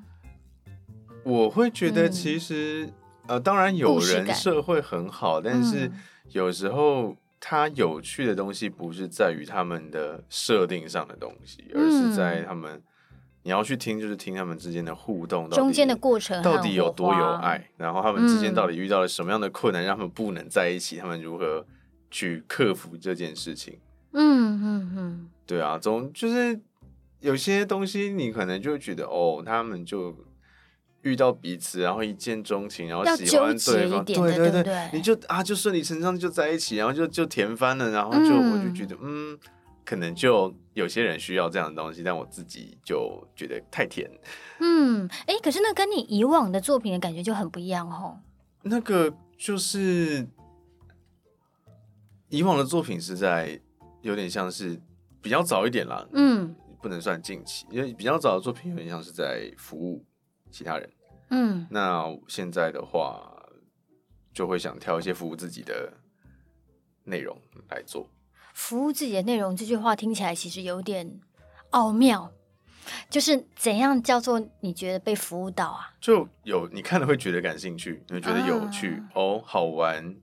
[1.23, 2.93] 我会觉得其实、嗯、
[3.27, 5.91] 呃，当然有人设会很好，但是
[6.31, 12.81] 有时候它有趣的东西不是在于他们的设定上的东西，嗯、而是在他们。
[13.47, 21.65] 你要去听，就是听他们之间的互动，中间的过程到底有多有爱，然后他们之间到底遇到了什么样的困难，让他们不能在一起，他们如何
[22.11, 23.79] 去克服这件事情？
[24.11, 26.59] 嗯嗯嗯，对啊，总就是
[27.21, 30.13] 有些东西你可能就会觉得哦，他们就
[31.03, 39.39] 遇到彼此，然后一见钟情，然后喜欢对方，对对对，对你就啊就顺理成章就在一起，然后就就甜翻了，然后就、嗯、我就觉得嗯。
[39.87, 44.11] 可能就有些人需要这样的东西，但我自己就觉得太甜。
[44.59, 48.19] 嗯，哎、欸，可是那跟你以往的作品的感觉就很不一样哦。
[48.63, 50.27] 那个就是
[52.27, 53.57] 以往的作品是在
[54.01, 54.77] 有点像是
[55.21, 60.03] 比较早一点啦，嗯，不能算近期，因为比较早的作品有点像是在服务
[60.51, 60.89] 其他人。
[61.29, 63.31] 嗯，那现在的话
[64.33, 65.93] 就会想挑一些服务自己的
[67.05, 68.09] 内容来做。
[68.57, 71.19] 服务自己的内容这句话听起来其实有点
[71.69, 72.33] 奥妙，
[73.07, 75.93] 就是怎样叫做你觉得被服务到啊？
[76.01, 80.15] 就有你看了会觉得感兴趣，你会觉得有趣、啊、哦，好玩，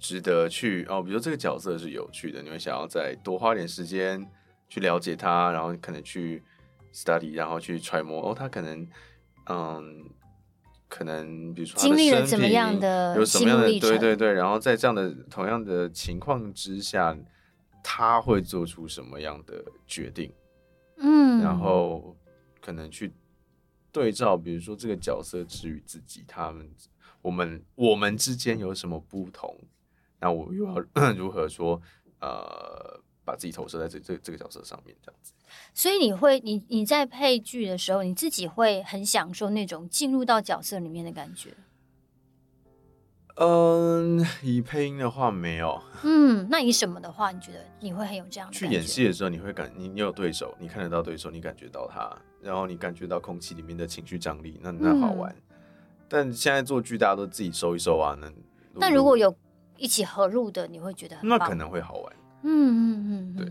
[0.00, 1.00] 值得去哦。
[1.00, 4.28] 比如说这个角色是有趣的，你会想要再多花点时间
[4.68, 6.42] 去了解他，然后可能去
[6.92, 8.84] study，然后去揣摩哦，他可能
[9.48, 10.04] 嗯，
[10.88, 17.16] 可能比如说经历了怎么样的有什么样的对对对，然后在这样的同样的情况之下。
[17.82, 20.32] 他会做出什么样的决定？
[20.96, 22.16] 嗯，然后
[22.60, 23.12] 可能去
[23.92, 26.70] 对照，比如说这个角色之于自己，他们
[27.22, 29.56] 我们我们之间有什么不同？
[30.18, 30.78] 那我又要
[31.16, 31.80] 如何说？
[32.22, 35.32] 呃，把自己投射在这这这个角色上面，这样子。
[35.72, 41.56] 所以你会，你你在配剧的时候，你自己会很享受那种进入到角色里面的感觉。
[43.36, 45.80] 嗯，以配音的话没有。
[46.02, 48.54] 嗯，那以什么的话，你觉得你会很有这样的？
[48.54, 52.10] 去演戏的时候，你会感你你有对手，你看得到对手，你感觉到他，
[52.42, 55.30] 然后你感觉到空气里面的情绪张力，那那好玩。
[55.32, 55.42] 嗯、
[56.08, 58.16] 但现在做剧，大家都自己收一收啊。
[58.20, 58.30] 那
[58.74, 59.34] 那如果有
[59.76, 62.12] 一起合入的，你会觉得很那可能会好玩。
[62.42, 63.50] 嗯嗯嗯，对。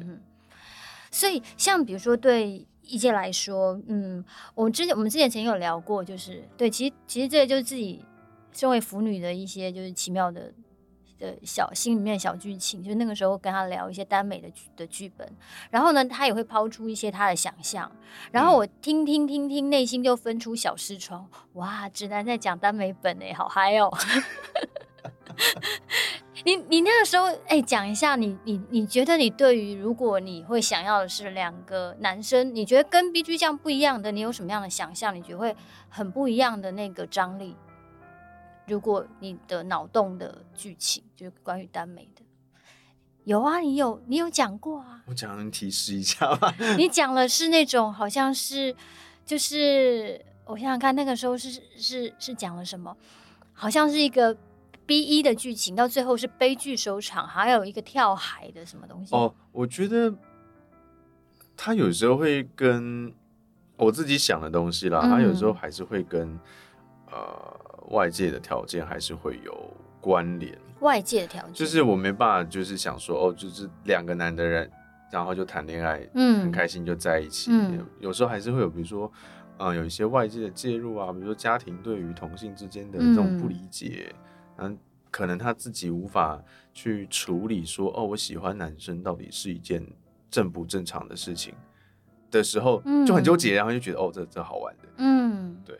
[1.12, 8.04] 所以像比如说对一届来说，嗯，我之前我们之前曾经有聊过，就是对，其实其实这个就是自己。
[8.52, 10.54] 身为腐女的一些就是奇妙的
[11.18, 15.30] 的小心里面的小剧情，就那个时候跟他聊一些耽美的的剧本，
[15.70, 17.92] 然后呢，他也会抛出一些他的想象，
[18.32, 23.92] 然后我听听听听，内心就分出小视窗，哇，直男在讲耽美本哎，好嗨哦！
[26.46, 35.14] 你你那个时候哎，讲一下你你你觉得你对于如果你会想要的是两个男生，你觉得跟 BG 这样不一样的，你有什么样的想象？
[35.14, 35.54] 你觉得会
[35.90, 37.58] 很不一样的那个张力？
[38.70, 42.22] 如果你的脑洞的剧情就是关于耽美的，
[43.24, 45.04] 有啊，你有你有讲过啊？
[45.08, 46.54] 我讲能提示一下吗？
[46.78, 48.76] 你讲了是那种好像是，
[49.26, 52.96] 就是我想想看，那个时候是是是讲了什么？
[53.54, 54.38] 好像是一个。
[54.86, 59.16] B 一的剧情到最后是悲剧收场，还有一个跳海的什么东西？
[59.16, 60.12] 哦，我觉得
[61.56, 63.14] 他有时候会跟
[63.78, 66.40] 我自己想的东西啦，嗯、他有时候还是会跟
[67.12, 70.58] 呃外界的条件还是会有关联。
[70.82, 74.70] 外界的条件就是我没办法，就是想说哦，就是两个男的人，
[75.12, 77.52] 然后就谈恋爱，嗯，很开心就在一起。
[77.54, 79.12] 嗯、有时候还是会有，比如说
[79.76, 84.14] 有一些外界的介入啊，比如说家庭对于同性之间的这种不理解。
[84.58, 84.78] 嗯嗯，
[85.10, 86.38] 可能他自己无法
[86.74, 89.82] 去处理说，说哦，我喜欢男生到底是一件
[90.30, 91.54] 正不正常的事情
[92.30, 95.78] 的时候，就很纠结，然后就觉得哦，这这好玩的，嗯，对。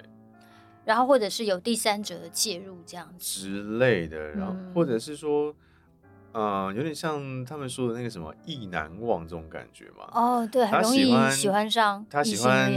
[0.86, 5.54] 然后或者是有第三者的介入这样子之类的，然后或者是说，
[6.34, 10.10] 嗯、呃，有点像他们说的那个什么意难忘这种感觉嘛。
[10.14, 12.72] 哦，对，很容易喜欢上他喜欢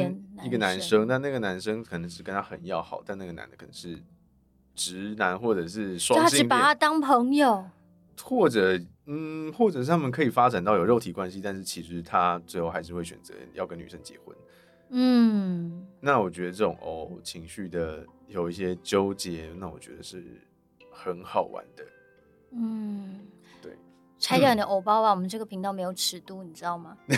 [0.44, 3.98] 一个男生，但那个男生可能是跟他很要好，但那个男的可能是。
[4.74, 7.62] 直男或者是双性恋，他只把他当朋友，
[8.22, 14.34] 或者嗯，或者是他们可以发展到有肉体关系，但是其实他最后还是会选择要跟女生结婚。
[14.94, 20.22] 嗯，那我觉得这种哦情绪的有一些纠结，那我觉得是
[20.92, 21.84] 很好玩的。
[22.52, 23.20] 嗯，
[23.62, 23.74] 对，
[24.20, 26.96] 拆掉你的偶包吧，我们这个频道没有尺度，你知道吗？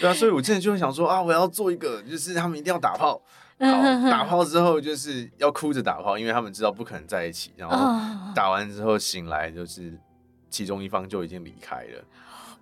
[0.00, 3.20] 对啊，所以我之前就会想说啊，我要做一个，就是他们一定要打炮。
[3.58, 7.52] 好，打炮之后就是要哭着打炮，因为他们知道不可能在一起。
[7.56, 7.76] 然后
[8.34, 9.96] 打完之后醒来，就是
[10.50, 12.04] 其中一方就已经离开了。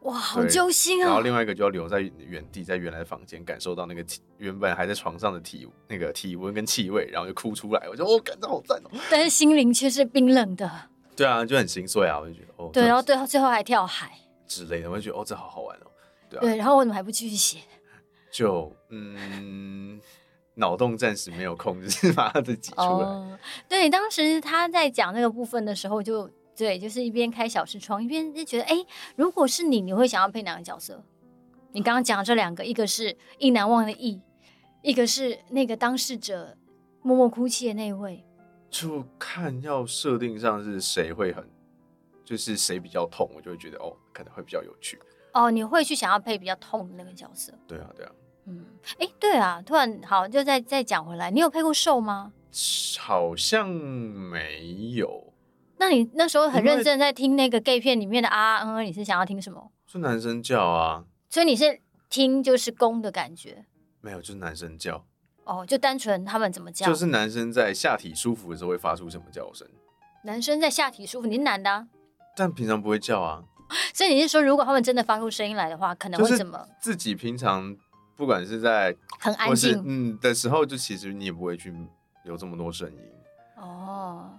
[0.03, 1.07] 哇，好揪心啊！
[1.07, 4.05] 然后另外一个就要留在原地，在原来的房间感受到那个
[4.38, 7.88] 原本还在床上的体那个体温跟气味，然后就哭出来。
[7.88, 8.91] 我觉得哦，感觉好赞哦。
[9.11, 10.71] 但是心灵却是冰冷的。
[11.15, 12.19] 对啊，就很心碎啊！
[12.21, 14.12] 我就觉得哦，对，然后最后最后还跳海
[14.47, 15.87] 之类的，我就觉得哦，这好好玩哦。
[16.29, 17.59] 对啊，对，然后我怎么还不继续写？
[18.33, 20.01] 就嗯。
[20.55, 22.87] 脑洞暂时没有空，就 是把它自己挤出来。
[22.87, 23.25] Oh,
[23.71, 28.77] 对，当时他在讲那个部分的时候就，就对，就是一边开小视窗，一边就觉得，哎，
[29.17, 31.03] 如果是你，你会想要配哪个角色？
[31.73, 34.21] 你刚刚讲的这两个，一个是意难忘的意，
[34.83, 36.57] 一个是那个当事者
[37.03, 38.25] 默默哭泣的那一位。
[38.71, 41.49] 就看要设定上是谁会很，
[42.25, 44.99] 就是谁比较痛，我就会觉得哦，可能会比较有趣。
[45.33, 47.55] 哦，你会去想要配比较痛的那个角色？
[47.67, 48.12] 对啊，对啊。
[48.45, 48.67] 嗯，
[48.99, 52.33] 哎，对啊，突然好，就再再讲回来，你有配过瘦吗？
[52.99, 55.32] 好像没有。
[55.83, 59.73] 那你那时候很认真在听那个 gay 片里面的啊啊嗯嗯，你是想要听什么？
[59.87, 61.05] 是男生叫啊。
[61.29, 63.64] 所以你是听就是公的感觉？
[64.01, 65.05] 没有，就是男生叫。
[65.45, 66.87] 哦，就单纯他们怎么叫？
[66.87, 69.66] 就是男生在下体舒服的时候会发出什么叫声？
[70.25, 71.88] 男生在下体舒服，你是男的啊？
[72.37, 73.42] 但平常不会叫啊。
[73.92, 76.64] 所以你是说，如果他们真的发出声音来的话，可能会怎么？
[76.81, 77.77] 自己平常。
[78.14, 81.75] 不管是在很安静嗯的时候，就其实你也不会去
[82.25, 82.99] 有这么多声音
[83.57, 84.31] 哦。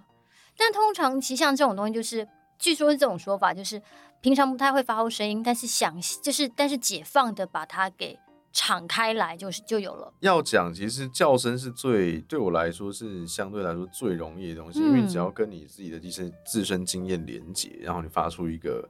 [0.56, 2.26] 但通常其实像这种东西，就是
[2.58, 3.80] 据说是这种说法，就是
[4.20, 8.18] 平常不太会发出声音，但是想就是但是解放的把它给
[8.52, 10.12] 敞开来，就是就有了。
[10.20, 18.88] 要讲，其实叫声是最对我来说是相对来说最容易的东西，嗯、因为你只要跟你自己的自身自身经验连接，然后你发出一个。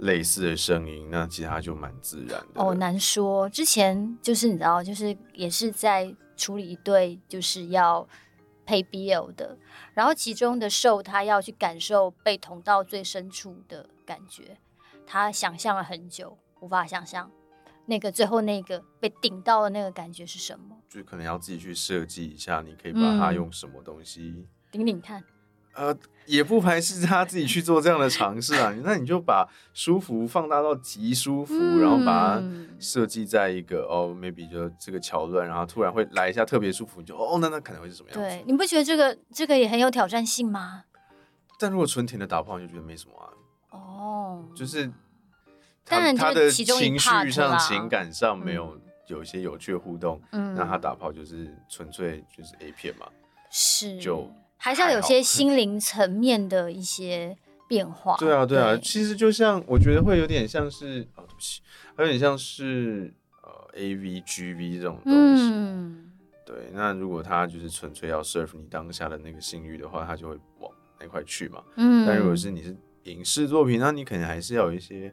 [0.00, 2.46] 类似的声音，那其他就蛮自然的。
[2.54, 3.46] 哦，难说。
[3.50, 8.08] 之前就是你知道，就是也是在处理一对就是要
[8.70, 9.58] 配 BL 的，
[9.94, 14.56] 然后其中的受他要去感受被捅到最深处的感觉，
[15.04, 17.28] 他想象了很久，无法想象
[17.86, 20.76] 那个最后那个被顶到的那个感觉是什么。
[20.88, 25.24] 就可能要自己去设计一下，你可以把它用什么东西顶顶看。
[25.80, 28.70] 呃，也不排斥他自己去做这样的尝试啊。
[28.84, 32.42] 那你就把舒服放大到极舒服，嗯、然后把它
[32.78, 38.20] 设计在一个哦，maybe 就这个桥段，然后突然会来一下特别舒服，你就哦，那那可能会是什么样子？
[38.20, 40.84] 对，你不觉得这个这个也很有挑战性吗？
[41.58, 43.24] 但如果纯甜的打炮，你就觉得没什么啊。
[43.70, 44.92] 哦，就是
[45.86, 53.06] 他他的情绪上、情感上没有有一些有趣的互动，嗯，那他打炮就是纯粹就是 A 片嘛，
[53.50, 54.30] 是就。
[54.62, 57.34] 还是要有些心灵层面的一些
[57.66, 58.14] 变化。
[58.18, 61.62] 对啊，对啊，对其实就像我觉得会有点像是哦，对不起，
[61.96, 63.10] 有点像是
[63.42, 65.48] 呃，A V G V 这种东西。
[65.50, 66.12] 嗯，
[66.44, 66.56] 对。
[66.74, 71.62] 那如果他就是纯粹要 serve 你当下的那个性欲的话，他就会往那块去嘛。
[71.76, 72.06] 嗯。
[72.06, 75.10] 但如果是你是影视作品，那你可能还是要有一些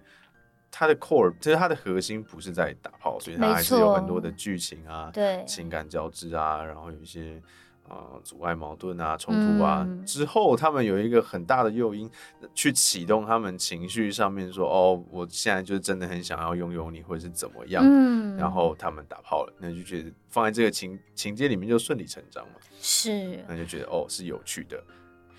[0.70, 7.42] 它的 core，就是它的核心不是在打炮，所以它还是有很多的剧情啊，对，情感交织啊，然后有一些。
[7.88, 12.10] 啊、呃，阻碍矛盾啊，冲突啊，嗯、之后他们有一个很大的诱因
[12.54, 24.84] 去启动他们情绪上面说，哦，我现在就真的很想要拥有你，或者是怎么样，嗯、然后他们打炮了，那就觉得放在这个情情节里面就顺理成章嘛，是，那就觉得哦是有趣的。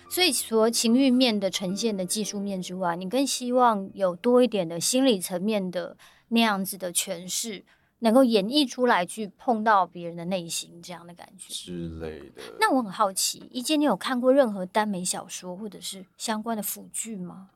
[0.09, 5.95] 所以除了情欲面的呈现的技术面之外，你更希望有多一点的心理层面的
[6.29, 7.63] 那样子的诠释。
[7.99, 12.41] 能够演绎出来，去碰到别人的内心，这样的感觉之类的。
[12.59, 17.49] 那我很好奇，一坚，你有看过任何耽美小说或者是相关的腐剧吗？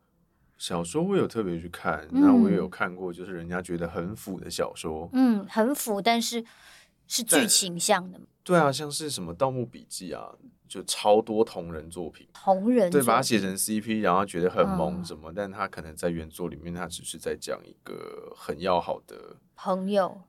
[0.58, 5.10] 小说我有特别去看，嗯、那我也有看过，就是人家觉得很腐的小说。
[5.12, 6.46] 嗯，很腐，但是
[7.08, 8.20] 是剧情向的。
[8.44, 10.34] 对啊，像是什么《盗墓笔记》啊，
[10.68, 12.28] 就超多同人作品。
[12.34, 20.22] 同人对，把它写成 CP，然后觉得很萌什么，嗯、但他可能在原作里面，他只是在讲一个很要好的朋友。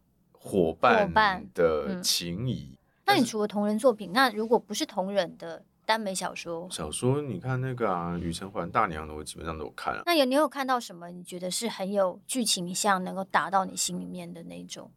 [0.45, 1.11] 伙伴
[1.55, 2.77] 的情谊。
[3.07, 10.03] 那你除了同人作品，那如果不是同人的耽美小说，小说你看那个啊，《雨城环大娘》的，我基本上都有看啊。
[10.05, 11.09] 那有你有看到什么？
[11.11, 14.91] 你觉得是很有剧情像，能够打到你心里面的那种？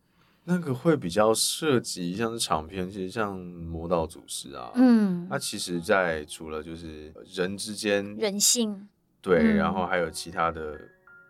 [0.44, 8.88] 那个会比较涉及像是长篇，其实像《魔道祖师》啊，嗯，那其实，在除了就是人之间人性，
[9.22, 10.80] 对，嗯、然后还有其他的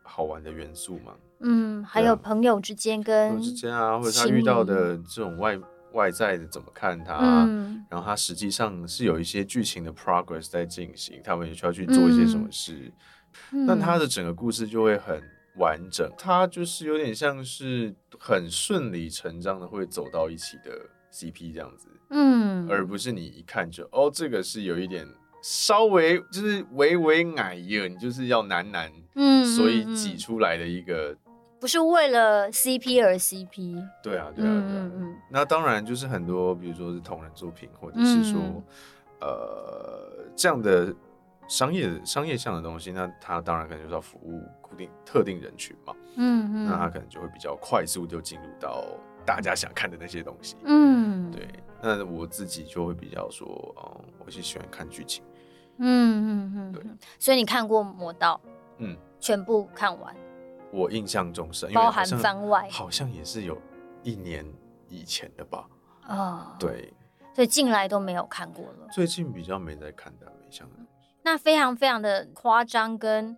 [0.04, 1.16] 好玩的元素嘛。
[1.40, 5.58] 嗯，还有朋友之间跟朋友之间啊，或者他遇到的这种外
[5.94, 12.92] 外在的怎么看他，嗯、然后他实际上是有一些剧情的 progress 在进行，他们也需要去做一些什么事，
[13.52, 15.22] 那、嗯、他的整个故事就会很
[15.58, 20.72] 完整，他就是有点像是很顺理成章的会走到一起的
[21.14, 25.08] CP 这样子，嗯，而不是你一看就哦，这个是有一点。
[25.44, 30.18] 稍微就是微微矮一点，你就是要男男，嗯，所以挤。
[30.18, 31.16] 出来的一个，
[31.60, 38.64] 不是为了 CP 而 CP，对啊，对啊，对啊，嗯嗯，那当然就是很多，比如说是同人作品，或者是说，嗯、
[39.22, 40.94] 呃，这样的
[41.48, 48.84] 商业商业向的东西，那它当然可能就是要服务固定特定人群嘛，嗯嗯，那它可能就会比较快速就进入到
[49.26, 51.48] 大家想看的那些东西，嗯，对。
[51.82, 53.48] 那我自己就会比较说，
[53.78, 55.24] 哦、嗯，我是喜欢看剧情，
[55.78, 56.84] 嗯嗯嗯，对。
[57.20, 58.42] 所以你看过《魔道》，
[58.80, 60.16] 嗯，全部看完。
[60.72, 63.58] 我印象中是，包含番外，好像也是有
[64.04, 64.46] 一年
[64.90, 65.68] 以前的吧？
[66.02, 66.94] 啊、哦，对。
[67.34, 68.88] 所以近来都没有看过了。
[68.92, 71.10] 最近比较没在看耽美向的东西。
[71.22, 73.38] 那非常非常的夸张跟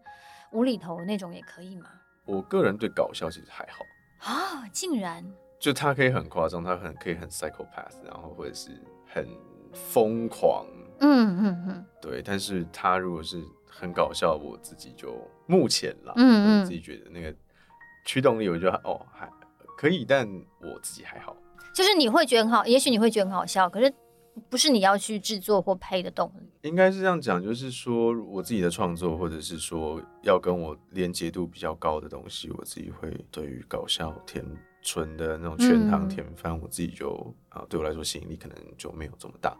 [0.51, 1.89] 无厘头那种也可以吗？
[2.23, 3.83] 我个人对搞笑其实还好。
[4.19, 5.25] 啊、哦，竟然。
[5.59, 8.71] 就他可以很夸张，他很可以很 psychopath，然后或者是
[9.05, 9.27] 很
[9.73, 10.65] 疯狂，
[11.01, 12.21] 嗯嗯嗯，对。
[12.21, 13.43] 但是他如果是
[13.79, 15.15] 很搞笑，我自己就
[15.47, 17.33] 目前啦，嗯嗯，自己觉得那个
[18.05, 19.29] 驱动力，我觉得哦还
[19.77, 20.27] 可以，但
[20.61, 21.35] 我自己还好。
[21.73, 23.93] 就是你会觉得很好，也许你会觉得很好笑，可是
[24.49, 26.49] 不是你要去制作或配的动力。
[26.63, 34.45] 应该是这样讲，就是说我自己的创作，或者是说要跟我连接度比较高的东西，我自己会对于搞笑甜。
[34.81, 39.53] 纯的那种全糖甜饭，嗯、我自己就啊，对我来说吸引力可能就没有这么大。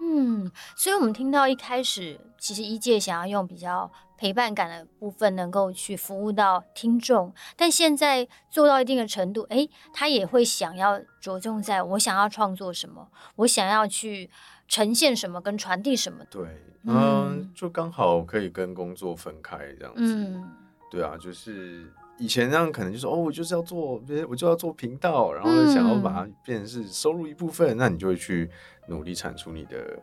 [0.00, 14.30] 嗯，所以我们听到一开始，其实一届想要用比较陪伴感的部分，能够去服务到听众，但现在做到一定的程度，哎，他也会想要着重在我想要创作什么，我想要去
[14.68, 16.24] 呈现什么，跟传递什么。
[16.30, 16.42] 对，
[16.84, 20.02] 嗯，就刚好可以跟工作分开这样子。
[20.02, 20.52] 嗯，
[20.90, 21.90] 对啊，就是。
[22.18, 28.48] 以前那样可能就是哦，我就是要做，我就要做频道，然后想要把它变成是收入一部分，嗯、那你就会去
[28.86, 29.98] 努力产出你的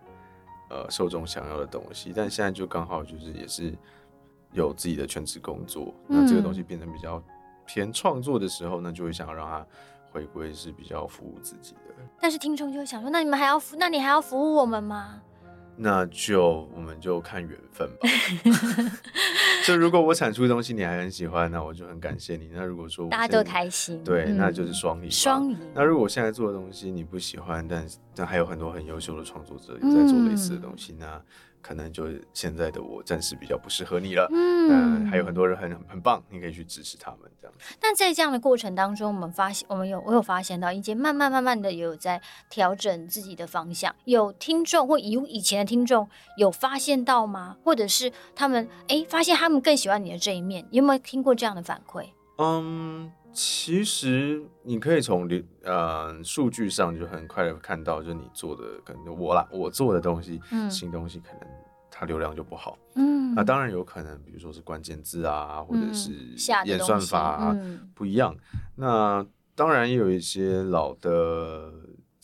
[0.70, 2.12] 呃受众想要的东西。
[2.16, 3.74] 但现在就刚好就是也是
[4.52, 7.24] 有自己的全职工作，那这个东西变成比较
[7.66, 9.66] 偏创作的时候，那就会想要让它
[10.12, 11.96] 回归是比较服务自己的。
[12.20, 15.22] 但是听众就会想说，那你们还要服，那你还要服务我们吗？
[15.84, 18.08] 那就我们就看缘分吧。
[19.66, 22.50] 就如果我产出的东西你还很喜欢，那我就很感谢你。
[22.54, 25.10] 那如果说大家都开心，对，嗯、那就是双赢。
[25.10, 25.58] 双赢。
[25.74, 27.84] 那如果我现在做的东西你不喜欢，但
[28.16, 31.22] 但还有很多很优秀的创作者也在做类似的东西，嗯、那
[31.62, 34.28] 可能就现在的我暂时比较不适合你了。
[34.34, 37.54] 嗯，还有很多人很很棒，你可以去支持他们这样。
[37.80, 43.96] 那在这样的过程当中，我们发现，我们有我有发现到一件慢慢慢慢的有在调整自己的方向。
[44.06, 47.58] 有听众或以以前的听众有发现到吗？
[47.64, 50.66] 或者是他们哎发现他们更喜欢你的这一面？
[50.72, 52.08] 有没有听过这样的反馈？
[52.40, 53.12] 嗯。
[53.34, 61.48] 其实你可以从流呃数据上就很快的看到，就是你做的可能我啦，我做的东西，嗯、新东西可能
[61.90, 66.12] 它流量就不好，嗯，那当然有可能，比如说是关键字啊，或者是
[66.66, 67.58] 演算法啊
[67.94, 69.26] 不一样，嗯、那
[69.56, 71.72] 当然也有一些老的，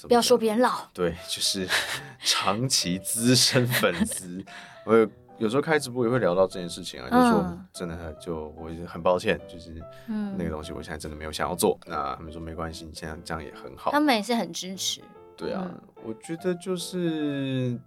[0.01, 1.67] 不要说别人老，对，就是
[2.19, 4.43] 长期资深粉丝，
[4.85, 5.09] 我有。
[5.37, 9.73] 有时候开直播也会聊到这件事情啊，就是说真的就我很抱歉，就是
[10.07, 11.77] 那个东西我现在真的没有想要做。
[11.85, 13.91] 那他们说没关系，你现在这样也很好。
[13.91, 15.01] 他们也是很支持。
[15.35, 15.69] 对啊，
[16.03, 17.79] 我觉得就是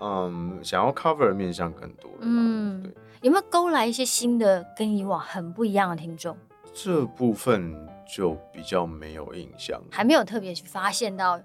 [0.00, 2.10] 嗯，想要 cover 的面向更多。
[2.20, 2.92] 嗯，对。
[3.22, 6.36] 有没有勾来一些新的跟以往很不一样的听众？
[6.72, 7.74] 这部分
[8.06, 11.40] 就比较没有印象，还没有特别去发现到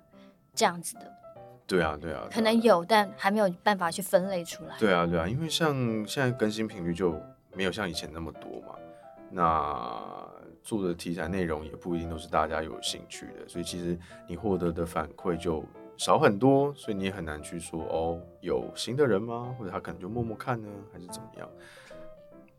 [0.54, 1.12] 这样子的。
[1.68, 4.76] 对啊，对啊，对啊，可能有，但还没有办法去分类出来。
[4.78, 5.74] 对啊，对啊，因为像
[6.08, 7.20] 现在更新频率就
[7.54, 8.76] 没有像以前那么多嘛，
[9.32, 10.02] 那
[10.64, 13.98] 做的题材内容也不一定都是大家有兴趣的，所以其实
[14.28, 15.64] 你获得的反馈就
[15.98, 19.56] 少很多，所以你也很难去说哦，有新的人吗？
[19.58, 21.50] 或者他可能就默默看呢，还是怎么样？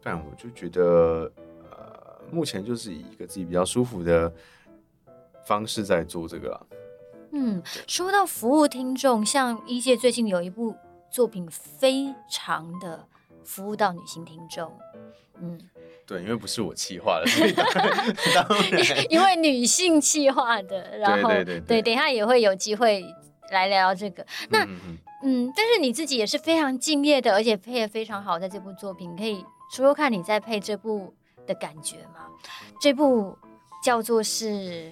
[0.03, 1.31] 但我就觉得，
[1.71, 4.33] 呃，目前就是以一个自己比较舒服的
[5.45, 6.61] 方式在做这个啦。
[7.39, 10.75] 嗯，说到服务听众，像一届最近有一部
[11.11, 13.07] 作品，非常的
[13.45, 14.73] 服务到女性听众。
[15.39, 15.61] 嗯，
[16.07, 23.05] 对，因为不是我企划的，所以当 然因为女性企划的，然后对对对，对，对，等一下也会有机会
[23.51, 24.25] 来聊聊这个。
[24.49, 31.15] 那嗯，嗯，但是你自己也是非常敬业的，而且配的非常好，在这部作品，可以说说看你在配这部
[31.47, 32.29] 的感觉吗？
[32.81, 33.37] 这部
[33.85, 34.91] 叫做是。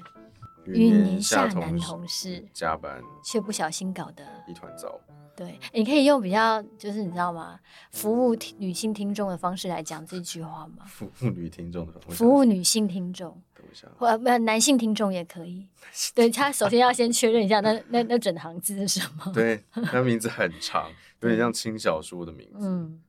[0.66, 5.00] 与年下男同事加班，却不小心搞得一团糟。
[5.36, 7.58] 对，你可以用比较就是你知道吗？
[7.90, 10.84] 服务女性听众的方式来讲这句话吗？
[10.86, 13.36] 服务女听众的方式，服务女性听众，
[13.98, 15.66] 或不男性听众也可以。
[16.14, 19.32] 对，他首先要先确认一下那那那整行字是什么？
[19.34, 20.88] 对， 他名字很长，
[21.20, 23.02] 有点像轻小说的名字，嗯，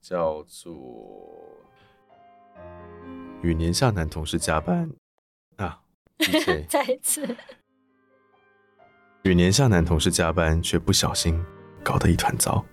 [0.00, 0.72] 叫做
[3.42, 4.90] 与年下男同事加班
[5.56, 5.82] 啊。
[6.68, 7.36] 再一次，
[9.22, 11.38] 与年下男同事加班，却不小心
[11.84, 12.64] 搞得一团糟。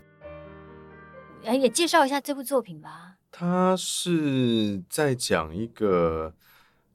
[1.43, 3.17] 哎，也介绍一下这部作品吧。
[3.29, 6.33] 他是在讲一个，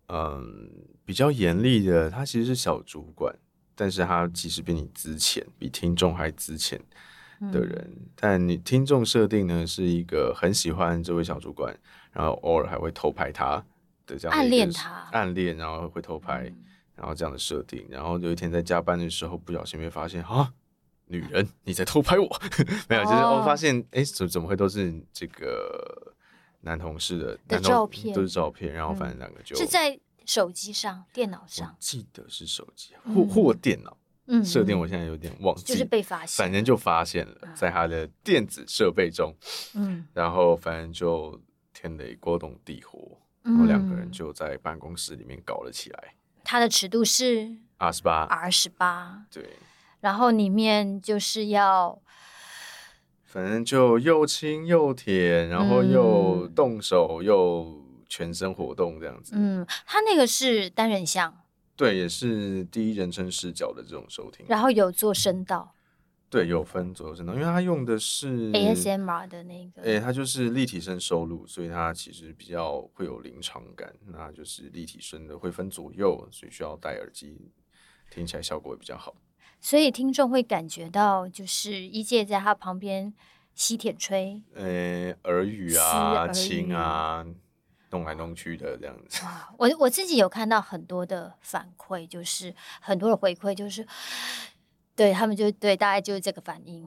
[0.07, 0.71] 嗯，
[1.05, 3.37] 比较严厉的，他其实是小主管，
[3.75, 6.81] 但是他其实比你资浅，比听众还资浅
[7.53, 7.93] 的人。
[7.95, 11.79] 嗯、但你听众设定呢，是一个很喜欢这位小主管，
[12.13, 13.63] 然后偶尔还会偷拍他。
[14.17, 20.53] 这样暗恋他，暗恋，然后会偷拍，嗯、然后这样的设定，然后有一天在加班的时候，不小心被发现，啊，
[21.07, 22.41] 女人你在偷拍我，
[22.89, 26.15] 没有，就是我发现，哎，怎怎么会都是这个
[26.61, 33.97] 男同事的，的照片，都是照片，然后反正两个就、嗯、是在手机上、电脑上，记得是手机或或电脑，
[34.27, 39.35] 嗯，设定我现在有点忘记，就是被发现，反正就发现了，在他的电子设备中，
[39.75, 41.41] 嗯，然后反正就
[41.73, 43.19] 天雷勾动地火。
[43.49, 46.15] 然后两个人就在办公室里面搞了起来。
[46.45, 49.25] 它的尺度是 R 十八，R 十八。
[49.31, 49.57] 对。
[50.01, 52.01] 然后里面就是要，
[53.25, 59.33] 反正就又亲又甜，然后又动手又全身活动这样子。
[59.35, 61.37] 嗯，他那个是单人像。
[61.75, 64.47] 对，也是第一人称视角的这种收听。
[64.49, 65.75] 然后有做声道。
[66.31, 73.91] 对，有分左右声道，因为它用的是 ASMR 的那个，哎，它就是立体声收录，所以它其实比较会有临场感。
[74.07, 77.51] 那就是立体声的会分左右，所以需要戴耳机，
[78.11, 79.17] 听起来效果会比较好。
[79.59, 83.15] 所以听众会感觉到，就是一介在他旁边
[83.55, 87.25] 吸铁吹，呃，耳语啊，轻啊，
[87.89, 89.25] 弄来弄去的这样子。
[89.57, 93.87] 我我自己有看到很多的反馈，就是很多的回馈，就是。
[94.99, 96.85] 对他们就对，大概就是这个反应，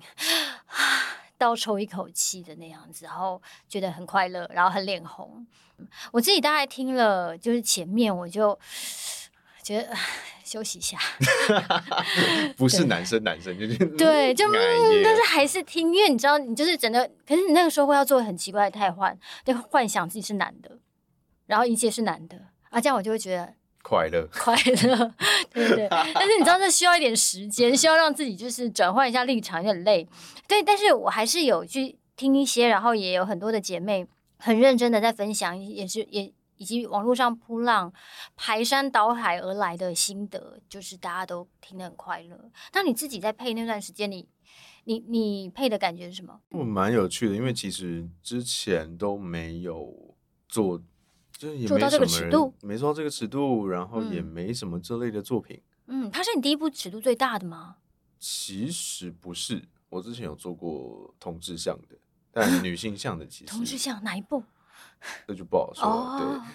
[1.38, 5.48] 倒抽一口气的那样子，然后觉得很快乐，然后很脸红。
[6.12, 8.60] 我自己大概听了，就是前面我就
[9.64, 9.96] 觉得
[10.44, 11.00] 休息一下，
[12.58, 20.80] 不是男生男生就是对，就嗯，但是还是听，因为你知道，你就是整个，可是你那个时候会要做很奇怪的替换，就幻想自己是男的，
[21.46, 22.38] 然后一切是男的
[22.72, 23.54] 啊，这样我就会觉得。
[23.92, 25.14] 快乐， 快乐，
[25.52, 25.88] 对 对对。
[26.16, 30.08] 但是你知道，这需要一点时间，需要让自己就是转换一下立场，有点累。
[30.48, 37.92] 对，但是我还是有去听一些，然后也有很多的姐妹很认真的在分享，也是也以及网络上扑浪
[38.38, 42.50] 排山倒海而来的心得，就是大家都听得很快乐。
[42.72, 44.26] 那你自己在配那段时间，你
[44.86, 46.40] 你你配的感觉是什么？
[46.52, 50.16] 我蛮有趣的，因为其实之前都没有
[50.48, 50.82] 做。
[51.68, 55.62] 做到这个尺度，没做到这个尺度，然后也没什么这类的作品。
[55.88, 57.78] 嗯，它是你第一部尺度最大的吗？
[58.20, 61.98] 其实不是，我之前有做过同志向的，
[62.32, 64.44] 但女性向的其实同志向哪一部？
[65.28, 65.92] 这就不好说了。
[65.92, 66.52] 哦、对，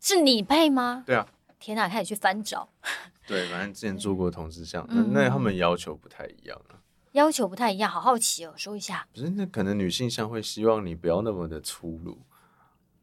[0.00, 1.04] 是你配吗？
[1.06, 1.26] 对啊。
[1.58, 2.66] 天哪，开始去翻找。
[3.28, 6.80] 对，反正之前做过同志向，嗯、那他们要求不太一样啊。
[7.12, 9.06] 要求不太一样，好好奇哦，说一下。
[9.12, 12.22] 不是，那可能女性向会希望你不要那么的粗鲁，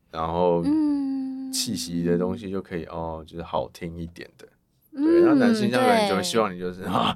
[0.10, 1.17] 然后嗯。
[1.52, 4.48] 气息的东西就可以哦，就是好听一点的，
[4.94, 5.22] 嗯、对。
[5.22, 7.16] 然后男性向的人就会希望你就是啊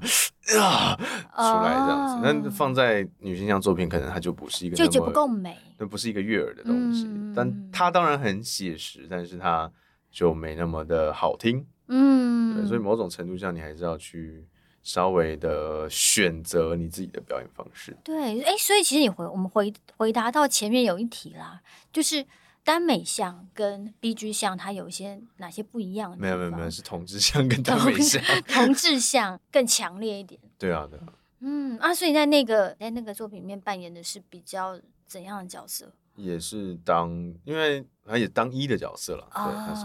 [0.54, 2.20] 啊出来这样子。
[2.22, 7.04] 那、哦、放在女性向作品，可能它就不是一个就就不够美，那不是一个悦耳的东西。
[7.06, 9.70] 嗯、但它当然很写实，但是它
[10.10, 11.64] 就没那么的好听。
[11.88, 12.66] 嗯，对。
[12.66, 14.46] 所以某种程度上，你还是要去
[14.82, 17.96] 稍微的选择你自己的表演方式。
[18.02, 21.60] 对，哎，所以其实你回我们回回答到前面有一题啦，
[21.92, 22.24] 就是。
[22.64, 26.16] 耽美向跟 BG 向，它有一些哪些不一样的？
[26.16, 30.40] 没有没有没有，是同志向跟耽美向，同志向更强烈一点。
[30.58, 31.06] 对啊对啊。
[31.40, 35.92] 嗯啊，所以在那个在那个作品里面扮演的是比较怎样的角色？
[36.14, 37.10] 也是当，
[37.44, 39.24] 因为他也当一的角色了。
[39.34, 39.84] 哦，他是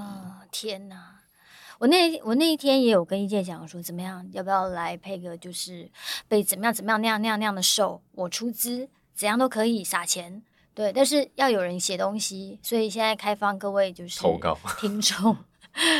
[0.52, 1.16] 天哪！
[1.80, 5.90] 我那我那一天也有跟一介讲说，怎么样，要不要来配个就是
[6.28, 10.44] 被怎么样怎么样那样那样那样的受，我出资，怎样都可以撒钱。
[10.78, 15.36] 对，但是要有人写东西，所以现在开放各位就是投稿 听众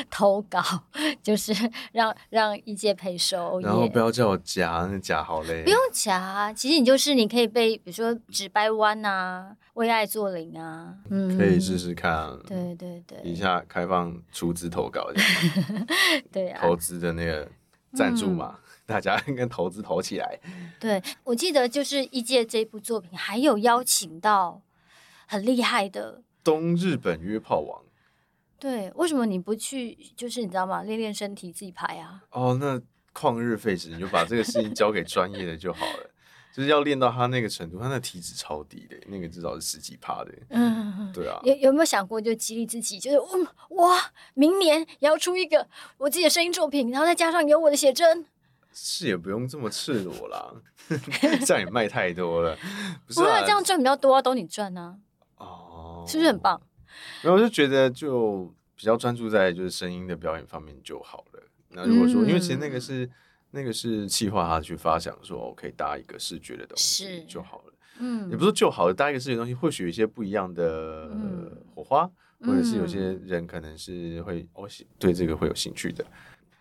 [0.08, 0.62] 投稿，
[1.24, 1.52] 就是
[1.92, 3.60] 让让一介配 收。
[3.62, 5.64] 然后不要叫我夹，那夹好累。
[5.64, 12.38] 不用夹，其实你就是你可以被，比如说纸掰弯啊，为爱做零啊，嗯，可以试试看。
[12.46, 15.08] 对对对，一下开放出资投稿，
[16.32, 17.50] 对啊，投资的那个
[17.94, 18.58] 赞助嘛。
[18.58, 20.40] 嗯大家跟投资投起来。
[20.80, 24.62] 对，我记得就是一届这部作品，还有邀请到
[25.28, 27.84] 很厉害的东日本约炮王。
[28.58, 29.94] 对，为什么你不去？
[30.16, 30.82] 就是你知道吗？
[30.82, 32.24] 练练身体，自己拍啊。
[32.32, 32.82] 哦，那
[33.14, 36.10] 旷日费时，你就把这个事情交给专业的就好了。
[36.52, 40.34] 就是要练到他那个程度，他那体脂超低的，那个至少是十几趴的。
[40.50, 41.40] 嗯，对啊。
[41.44, 43.48] 有有没有想过，就激励自己，就是嗯
[43.78, 45.68] 哇，明年也要出一个
[46.00, 48.26] 我自己的声音作品，然后再加上有我的写真。
[48.74, 50.52] 是也不用这么赤裸啦，
[51.46, 52.58] 这样也卖太多了。
[53.06, 54.98] 不是、啊，这样赚比较多啊，都你赚呢。
[56.08, 56.62] 哦，是不是很棒？
[57.22, 61.44] 然后我就觉得就比较专注在就是声音的表演方面就好了。
[61.70, 63.10] 那如果说，嗯、因为其实那个是
[63.52, 67.74] 那个是企划他去发想说，我可以搭一个视觉的东西就好了。
[68.00, 71.10] 嗯，也不是就好了，搭一个视觉东西，或许有一些不一样的
[71.76, 76.06] 火花，嗯、或者是有些人可能是会哦对这个会有兴趣的。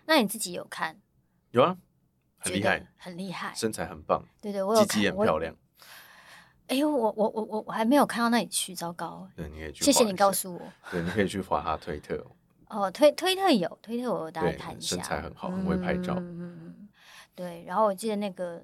[0.07, 0.99] 那你自己有看？
[1.53, 1.77] 有啊。
[2.39, 4.23] 很厉害，很厉害，身材很棒。
[4.41, 5.57] 对对，我有看，鸡鸡很漂亮。
[6.69, 9.29] 哎呦，我我我我我还没有看到那里去，糟糕。
[9.37, 9.85] 对，你可以去。
[9.85, 10.61] 谢谢你告诉我。
[10.91, 12.25] 对，你可以去滑他推特。
[12.69, 14.97] 哦，推推特有推特，我大概看一下。
[14.97, 16.15] 身材很好，很会拍照。
[16.19, 16.89] 嗯嗯。
[17.35, 18.61] 对，然后我记得那个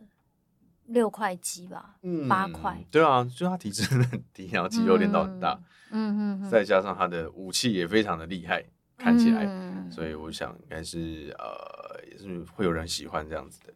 [0.87, 1.95] 六块肌吧，
[2.29, 2.85] 八块。
[2.91, 5.61] 对啊，就他体脂很低，然后肌肉练到很大。
[5.91, 6.51] 嗯嗯。
[6.51, 8.65] 再加上他的武器也非常的厉害，
[9.03, 9.47] 看起来，
[9.91, 11.83] 所以我想应该是呃。
[12.11, 13.73] 也是会有人喜欢这样子的，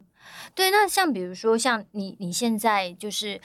[0.53, 0.69] 对。
[0.69, 3.39] 那像比如说，像你你现在就是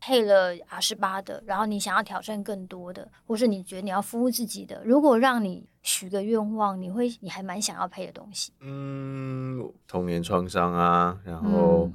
[0.00, 8.52] 配了 R 十八的，然后你想要挑战更多的，或是你觉得你要服务自己的，如果让你许个愿望，你会你还蛮想要配的东西？
[8.60, 11.90] 嗯，童年创伤啊，然后、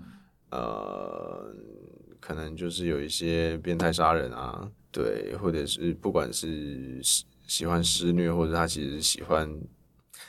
[0.52, 1.56] 嗯、呃，
[2.20, 7.02] 可能就是有一些变态杀人啊，对，或者是不管是
[7.48, 9.60] 喜欢施虐，或者他其实喜欢。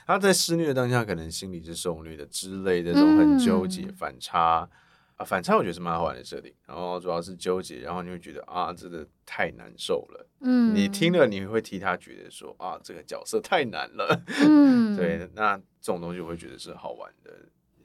[0.06, 4.70] 他在施虐当下，可能心里是受虐的之类的，这种很纠结、反差、嗯、
[5.16, 6.52] 啊，反差我觉得是蛮好玩的设定。
[6.64, 10.28] 然后主要是纠结，然后你会觉得啊，真的太难受了。
[10.42, 14.22] 嗯，你听了你会替他觉得说啊，这个角色太难了。
[14.46, 17.32] 嗯， 对，那这种东西我会觉得是好玩的，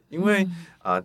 [0.08, 1.04] 因为、嗯、啊，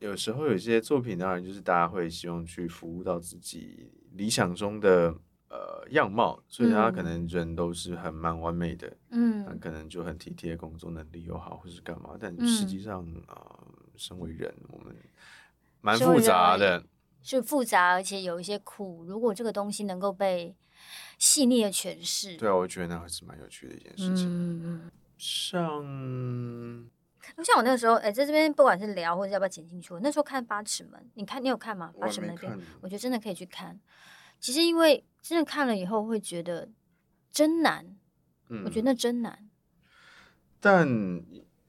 [0.00, 5.14] 有时候有些作品当然就是大家会希望去服务到自己理想中的。
[5.48, 14.94] 呃，样貌，所以他可能人都是很蛮完美的，嗯，可能就很体贴，工作能力又好，或是干嘛，但实际上啊、嗯呃，身为人，我们
[15.80, 16.84] 蛮复杂的，
[17.22, 19.04] 是复杂，而且有一些苦。
[19.04, 20.56] 如果这个东西能够被
[21.16, 24.26] 细腻的诠释，对啊，我觉得那还是蛮有趣的一件事情。
[24.28, 25.84] 嗯、像
[27.44, 31.92] 像我那个时候，哎，在这边不管是聊或者要不要剪进去，我那时候看《八尺门》，你看你有看吗？
[32.00, 33.78] 《八尺门》那边，我觉得真的可以去看。
[34.38, 36.70] 其实因为真的看了以后会觉得
[37.32, 37.96] 真难，
[38.48, 39.50] 嗯，我觉得那真难。
[40.60, 40.86] 但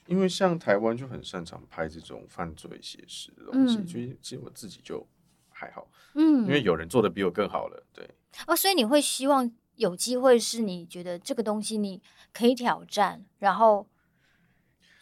[0.05, 5.07] 因为像台湾就很擅长拍这种犯罪写实的东西，所以、嗯、其实我自己就
[5.49, 8.07] 还好，嗯，因为有人做的比我更好了，对。
[8.45, 11.99] 哦，所以你会希望有机会是你觉得这个东西你
[12.31, 13.87] 可以挑战，然后。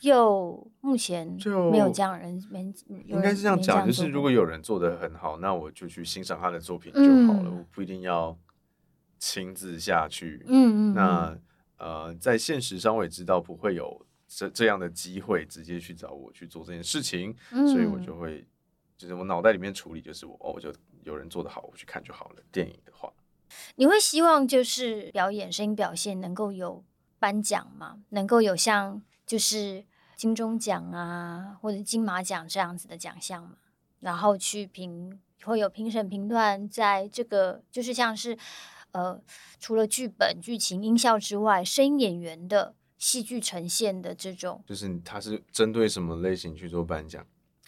[0.02, 2.72] 又目前就没有这样人，没
[3.08, 8.38] 应该是这样讲，就是如果有人做的很好，那我就去欣赏他的作品就好了，嗯、我不一定要
[9.26, 10.44] 亲自下去。
[10.48, 10.94] 嗯嗯。
[10.94, 11.38] 那
[11.78, 18.46] 呃，在现实上我也知道不会有这这样的机会直接去找我去做这件事情，嗯、所以我就会
[18.98, 20.74] 就是我脑袋里面处理就是我哦，我就
[21.04, 22.44] 有人做得好，我去看就好了。
[22.52, 23.12] 电影的话，
[23.76, 26.84] 你会希望就是表演声音表现能够有
[27.18, 28.00] 颁奖吗？
[28.10, 29.86] 能够有像就是。
[30.18, 33.58] 金钟奖啊，或者金马奖这样子的奖项嘛，
[34.00, 38.38] 然后去评，会有评审评断，在这个就是像是，
[38.96, 39.22] 呃，
[39.60, 47.26] 除了剧本、剧情、音效之外，声音演员的戏剧呈现的这种，就是它是针对什么类型去做颁奖？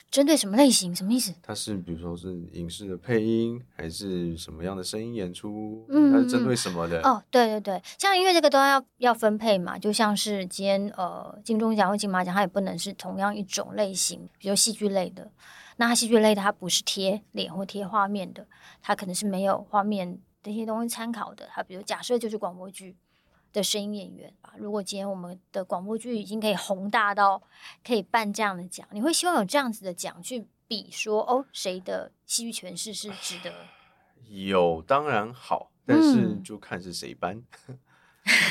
[0.10, 0.96] 针对什么类型？
[0.96, 1.34] 什么意思？
[1.44, 5.86] 它是比如说是影视的配音，还是什么样的声音演出？
[5.90, 7.02] 嗯，它是针对什么的？
[7.02, 15.30] 哦，对对对，像音乐这个都要要分配嘛，就像是今天呃金钟奖或金马奖，它也不能是同样一种类型，比如戏剧类的，
[15.76, 18.48] 那它戏剧类的它不是贴脸或贴画面的，
[18.82, 20.18] 它可能是没有画面
[20.48, 22.96] 这些东西参考的，它比如假设就是广播剧。
[23.54, 24.54] 的声音演员吧。
[24.58, 27.42] 如果今天我们的广播剧已经可以宏大到
[27.84, 33.52] 可以办这样的奖，你会希望有这样子的奖去比说哦，谁的戏剧诠释是值得？
[34.28, 37.42] 有当然好，但是就看是谁颁，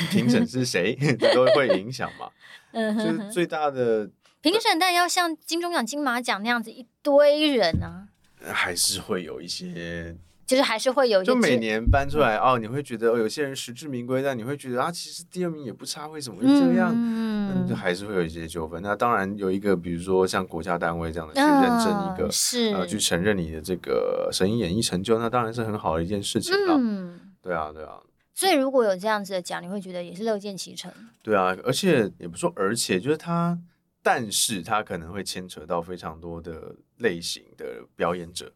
[0.09, 2.31] 评审、嗯、是谁， 这都会影响嘛。
[2.73, 4.09] 就是最大的
[4.41, 8.09] 评审，但要像金钟奖、金马奖那样子一堆人啊，
[8.51, 10.17] 还是会有一些。
[10.47, 16.93] 就是还是会有一，就每年搬出来哦，你会觉得哦，有些人实至名归，但你会觉得啊，其实第二名也不差，为什么会这样？
[16.95, 18.81] 嗯，就还是会有一些纠纷。
[18.81, 26.77] 那当然有一个，比如说像国家单位这样的去认证一个，是呃，去承认你的这个声音演艺成就，那当然是很好的一件事情了。
[26.79, 27.99] 嗯，对啊，对啊。
[28.33, 30.89] 所以如果有这样子的奖，你会觉得也是乐见其成。
[31.21, 33.59] 对啊，而且也不说，而且就是他，
[34.01, 38.53] 但是他可能会牵扯到非常多的类型的表演者。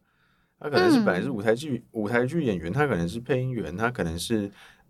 [0.62, 4.48] 他可能是本来是舞台剧、嗯、舞台剧演员，他可能是配音员，他可能是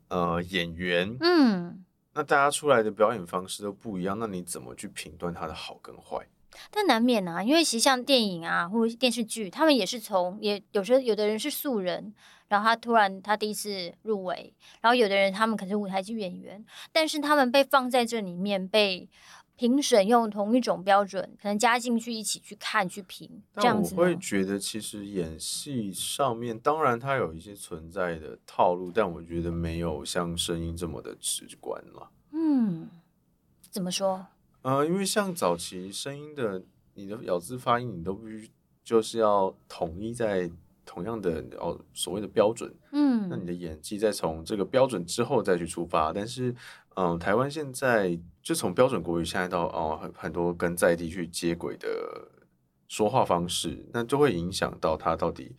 [0.09, 1.17] 呃演员。
[1.21, 6.19] 嗯，那大家出来的表演方式都不一样，那你怎么去评断他的好跟坏？
[6.71, 12.13] 但难免啊，因为其实像电影啊或者电视剧，他们也是从也有时候有的人是素人，
[12.49, 14.53] 然后他突然他第一次入围，
[14.83, 16.63] 然后有的人他们可能是舞台剧演员，
[16.93, 19.09] 但是他们被放在这里面被。
[19.63, 23.95] 评审用同一种标准，可能加进去一起去看去评，这样子。
[23.97, 32.11] 我会觉得，其实演戏上面，当然它有一些存在的套路，但我觉得没有像声音这么的直观了。
[32.33, 32.89] 嗯，
[33.71, 34.27] 怎么说？
[34.63, 38.51] 呃，因为像早期声音的，你的咬字发音，你都必须
[38.83, 40.51] 就是要统一在
[40.85, 42.73] 同样的哦所谓的标准。
[42.93, 46.55] 嗯，那你的演技再从这个标准之后再去出发，但是。
[46.95, 51.89] 嗯，台湾现在就从标准国语现在到哦很很多跟在地去接轨的
[52.87, 55.57] 说话方式，那就会影响到他到底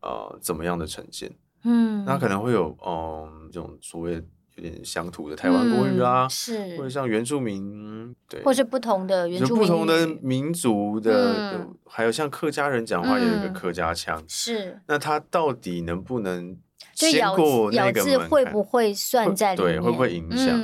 [0.00, 1.30] 呃怎么样的呈现。
[1.62, 4.20] 嗯，那可能会有嗯这种所谓
[4.56, 6.76] 有点乡土的台湾国语啊，嗯、是。
[6.76, 16.56] 或者像原住民对，或是不同的原住民不同的民族的，嗯、还有像客家人讲话有一个客家腔，是、嗯、那他到底能不能？
[16.94, 19.76] 先过那个门槛，会不会算在里面？
[19.76, 20.60] 对，会不会影响？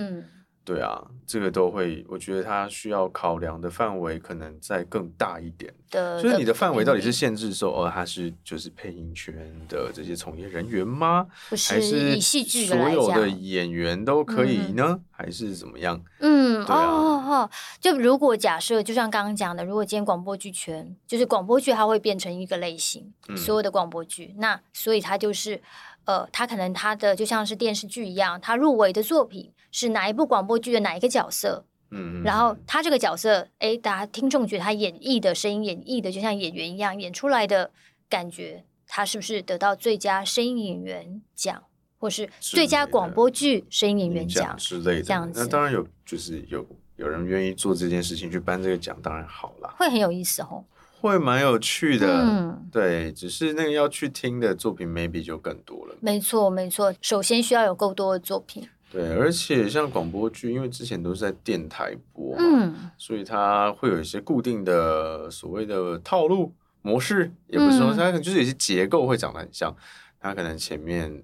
[0.69, 2.05] 嗯、对啊，这个都会。
[2.09, 5.73] 我觉得它需要考量的范围可能再更大一点。
[5.91, 9.35] 的，所以你的范围到底是限制说，哦，他是就是配音圈
[9.69, 11.27] 的这些从业人员吗？
[11.49, 14.85] 不是，还是以戏剧所有的演员都可以呢？
[14.89, 16.03] 嗯、还是怎么样？
[16.21, 17.51] 嗯，对啊、哦哦哦，
[17.81, 25.61] 就如果假设，就像刚刚讲的，如果今天广播剧圈就是广播剧，它会变成一个类型，嗯、所有的广播剧，那所以它就是。
[26.05, 31.65] 呃，他可能他的就像是电视剧一样，他入围的作品是哪一部广播剧的哪一个角色？
[31.91, 37.71] 嗯，然后他这个角色，哎，大家听众觉得他演绎的声音演绎的就像演员一样，演出来的
[38.09, 41.65] 感觉，他是不是得到最佳声音演员奖，
[41.99, 45.03] 或是最佳广播剧声音演员奖之类的？
[45.03, 46.67] 这样子，那当然有，就是有
[46.97, 50.65] 有人愿意做这件事情去颁这个奖，当然好啦，会很有意思哦。
[51.01, 55.95] 会蛮有趣的，嗯，对，只是那个要去听的作品，maybe 就更多了。
[56.01, 56.93] 没错，没错。
[57.01, 69.75] 首先需要有够多的作品，对，而且像广播剧，因为之前都是在电台播嘛，嗯，所以它会有一些固定的所谓的套路模式，也不是说它可能就是有些结构会长得很像，
[70.21, 71.23] 它可能前面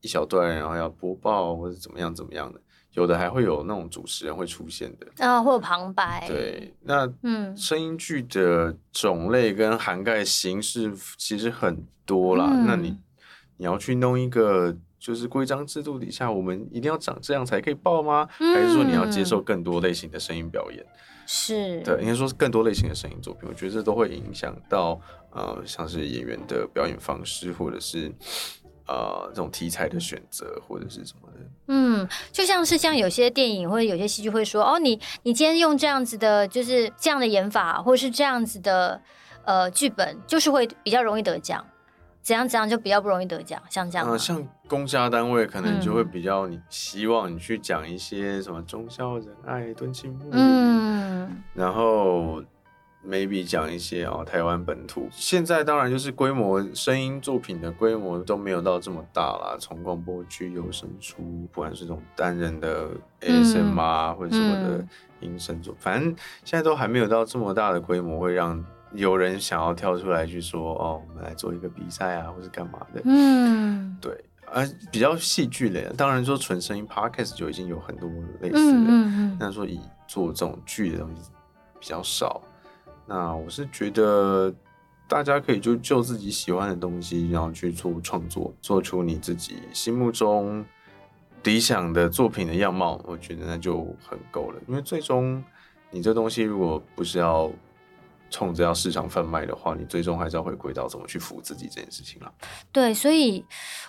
[0.00, 2.60] 一小段，然后要播报或者怎么样怎么样的。
[2.92, 6.24] 有的还会有那种主持人会出现的啊，或者旁白。
[6.26, 12.48] 对，那嗯，声音剧的种类跟涵盖形式其实很多啦。
[12.50, 12.96] 嗯、那你
[13.58, 14.74] 你要去弄一个
[15.06, 18.28] 就是规章制度底下，我们一定要长这样才可以报吗？
[18.40, 20.84] 嗯、还是说你要接受更多类型的声音表演？
[21.26, 23.48] 是对，应该说是更多类型的声音作品。
[23.48, 25.00] 我觉得这都会影响到
[25.30, 28.12] 呃，像是演员的表演方式，或者是。
[28.88, 39.02] 呃，这种题材的选择或者是什么的，嗯，就像是像有些电影或者有些戏剧会说，哦，你你今天用这样子的，就是这样的演法，或者是这样子的
[39.44, 41.66] 呃剧本，就是会比较容易得奖，
[42.26, 44.10] 怎样怎样就比较不容易得奖，像这样。
[44.10, 52.42] 呃，像公家单位可能就会比较，你希望你去讲一些什么忠孝仁爱敦亲睦，嗯，然后。
[53.08, 59.56] maybe 讲一些哦，台湾本土现在当然就是规模声音作品的规模都没有到这么大啦。
[59.60, 61.22] 从广播剧、有声书，
[61.52, 62.88] 不管是这种单人的
[63.20, 64.84] ASMR 啊，或者什么的
[65.20, 66.08] 音声作，嗯、反正
[66.42, 73.02] 现在都还没有到这么大的规模，会让有人想要跳出来去说哦，我们来做一个比赛啊，或是干嘛的。
[73.04, 78.08] 嗯，对，而、啊、比较戏剧类的，当然说纯声音 Podcast 就已经有很多
[78.40, 81.30] 类似的，嗯嗯嗯，但说以做这种剧的东西
[81.80, 82.40] 比较少。
[83.06, 84.52] 那我是觉得，
[85.06, 90.64] 大家可以就就自己喜欢的东西，然后去做创作，做出你自己心目中
[91.44, 93.00] 理想的作品的样貌。
[93.04, 94.60] 我觉得那就很够了。
[94.66, 95.40] 因为最终，
[95.90, 97.48] 你这东西如果不是要
[98.36, 102.30] 冲着要市场贩卖的话，你最终还是要回归到怎么去服务自己这件事情了。
[102.70, 103.42] 对，所以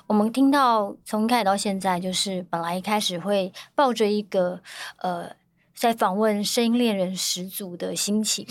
[0.08, 4.62] 我们听到从开始到现在，就是本来一开始会抱着一个
[5.00, 5.30] 呃。
[5.78, 8.44] 在访问声音恋人十足的心情，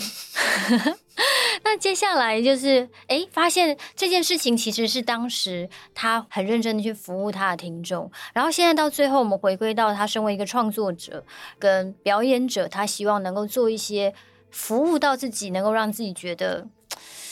[1.61, 11.21] 那接下来就是哎，发现这件事情其实是当时他很认真的去服务他的听众，然后现在到最后，我们回归到他身为一个创作者
[11.59, 14.13] 跟表演者，他希望能够做一些
[14.51, 16.67] 服务到自己，能够让自己觉得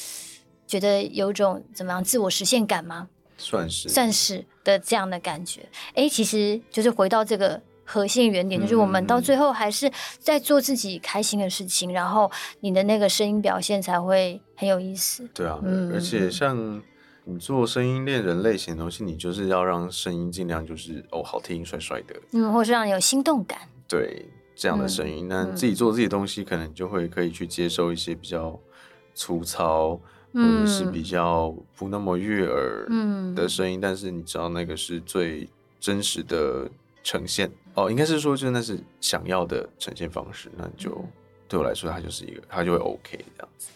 [0.67, 3.09] 觉得有种怎么样自我实现感吗？
[3.37, 5.67] 算是算是的这样的感觉。
[5.93, 7.61] 哎，其实就是回到这个。
[7.87, 15.29] 核心原点就是我们到最后还是在做自己开心的事情，嗯、然后你的那个声音表现才会很有意思。
[15.35, 16.81] 对啊，嗯、而且像
[17.25, 23.59] 你做声音恋人类型的东西，你就是要让声音尽量就是哦好听、帅帅的，嗯，或是让你有心动感。
[23.87, 24.25] 对，
[24.55, 28.57] 这样的声音，那、嗯、自己做自己的东西，可能就会可以去接受一些比较
[29.13, 29.99] 粗糙，
[30.31, 32.87] 嗯、或者是比较不那么悦耳
[33.35, 35.47] 的声音，嗯、但是你知道那个是最
[35.79, 36.69] 真实的
[37.03, 37.51] 呈现。
[37.73, 41.03] 哦，应该是说，就那是想要的呈现方式，那就
[41.49, 43.67] 对我来说，它就是一个，它就会 OK 这样子。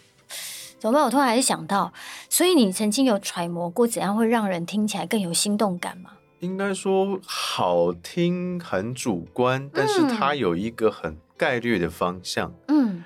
[0.78, 1.04] 怎么办？
[1.04, 1.92] 我突然还是想到，
[2.30, 6.12] 所以你曾经有揣摩过怎样会让人听起来更有心动感吗？
[6.40, 12.52] 应该说，好听很主观，但是它有一个很概率的方向。
[12.68, 13.04] 嗯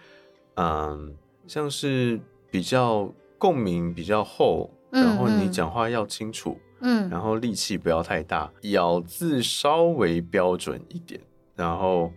[0.54, 1.16] 嗯，
[1.46, 2.20] 像是
[2.50, 6.58] 比较共鸣比较厚，然后你讲话要清楚。
[6.80, 11.20] 嗯，然后力气不要太大，咬字稍微标准一点，
[11.56, 12.12] 然后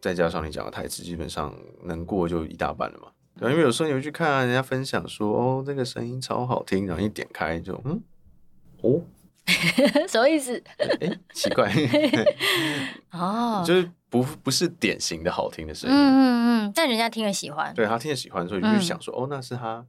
[0.00, 3.08] 再加上你讲的台词，基本上能过就一大半了嘛。
[3.38, 8.00] 对，因为有时候你会去看人家分享说，哦，这个声音超好听，然后一点开就，嗯，
[8.80, 9.02] 哦，
[10.08, 10.62] 什么意思？
[10.78, 11.72] 哎，奇怪，
[13.12, 19.84] 哦，就是不不是典型的好听的声音，嗯嗯嗯，但人家听了喜欢，对他听了喜欢，所以就想说，嗯、哦，那是他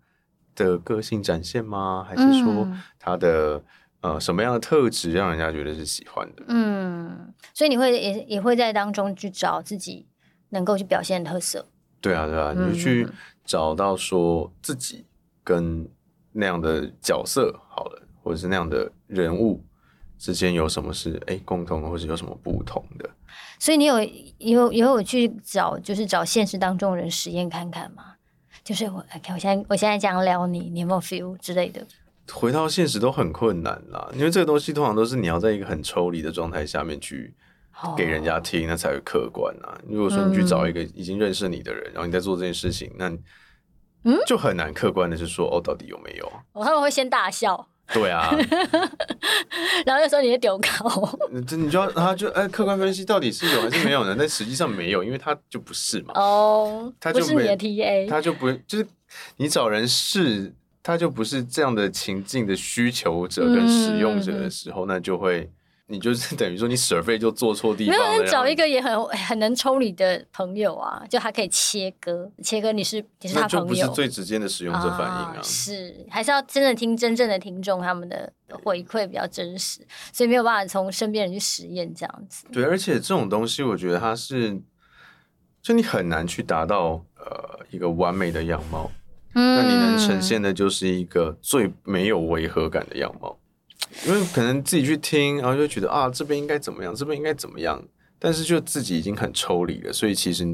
[0.56, 2.06] 的个性展现吗？
[2.08, 2.68] 还是说
[3.00, 3.64] 他的？
[4.02, 6.44] 呃，什么样的特质让人家觉得是喜欢的？
[6.48, 10.08] 嗯，所以你会也也会在当中去找自己
[10.50, 11.68] 能够去表现的特色。
[12.00, 13.08] 对啊，对啊，你就去
[13.46, 15.06] 找到说自己
[15.44, 15.88] 跟
[16.32, 19.64] 那样的角色好了，或者是那样的人物
[20.18, 23.10] 之间有什么是哎共同，或者有什么不同的。
[23.60, 24.02] 所以你有
[24.40, 28.16] 有有有去找，就是找现实当中的人实验看看吗？
[28.64, 31.86] 就是我看我现在我现在这样撩你，你有没有 feel 之类的？
[32.32, 37.34] 回到现实都很困难啦，因为这个东西通常都是你要在一个很抽离的状态下面去
[37.98, 39.78] 给人家听，那才会客观啊。
[39.88, 43.10] 如果说你去找一个已经认识你的人，然后你在做这件事情，那
[44.04, 46.32] 嗯，就很难客观的是说哦，到底有没有？
[46.54, 47.68] 我，他们会先大笑。
[47.94, 48.36] 对啊，
[49.86, 54.16] 然后又说你是丢稿，这你就要他就哎，客观分析到底是有还是没有呢？
[54.18, 56.14] 但实际上没有，因为他就不是嘛。
[56.16, 58.88] 哦，他就不是你的 TA，他就不就是
[59.38, 60.54] 你找人试。
[60.84, 65.48] 他就不是这样的情境的需求者跟使用者的时候，嗯、那就会
[65.92, 68.10] 你就是等于说你舍费就做错地方了。
[68.10, 75.44] 没有人找一个也很很能抽你的朋友啊，就还可以切割，切割你是你是他朋友，不是最直接的使用者反应啊，啊。
[75.44, 78.32] 是，还是要真的听真正的听众他们的
[78.64, 82.48] 回馈比较真实，所以没有办法从身边人去实验这样子。
[82.54, 84.62] 对，而且这种东西我觉得它是，
[85.62, 88.90] 就你很难去达到呃一个完美的样貌，
[89.36, 93.38] 嗯，那你能呈现的就是一个最没有违和感的样貌。
[94.06, 97.84] 因为可能自己去听，然后就觉得啊，这边应该怎么样，这边应该怎么样，
[98.18, 100.48] 但是就自己已经很抽离了，所以其实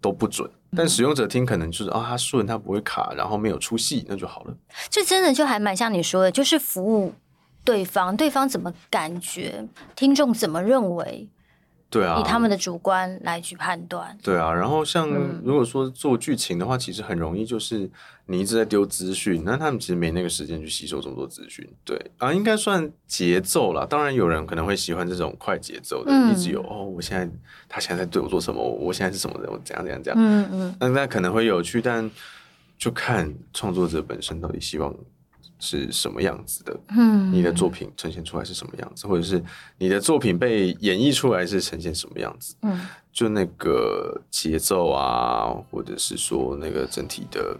[0.00, 0.50] 都不准。
[0.76, 4.54] 但使用者听可能就是啊，它顺，它不会卡，然后没有出戏，那就好了。
[4.90, 7.14] 这真的就还蛮像你说的，就是服务
[7.64, 11.28] 对方，对方怎么感觉，听众怎么认为。
[11.88, 14.16] 对啊，以他们的主观来去判断。
[14.22, 15.08] 对啊，然后像
[15.44, 17.88] 如果说做剧情的话，嗯、其实很容易就是
[18.26, 21.66] 你一直在丢资讯，那他们其实没那个时间去吸收这么多资讯。
[21.84, 23.86] 对啊，应该算节奏啦。
[23.88, 27.30] 当然有人可能会喜欢这种快节奏的，嗯、一直有哦，我现在
[27.68, 28.60] 他现在在对我做什么？
[28.60, 29.50] 我现在是什么人？
[29.50, 30.16] 我怎样怎样怎样？
[30.20, 32.10] 嗯嗯，那那可能会有趣，但
[32.76, 34.94] 就看创作者本身到底希望。
[35.58, 36.80] 是什么样子的？
[36.88, 39.42] 嗯，你的作品呈现出来是什么样子，或者是
[39.78, 42.54] 你的作品被演绎出来是呈现什么样子？
[42.62, 47.56] 嗯，就那个节奏啊，或者是说那个整体的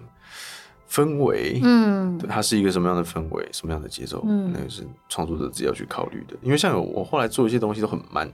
[0.91, 4.23] 氛围，嗯，它是一个什么样的氛围，什么样的节奏？
[4.27, 6.37] 嗯，那个是创作者自己要去考虑的。
[6.43, 8.31] 因为像我后来做一些东西都很慢，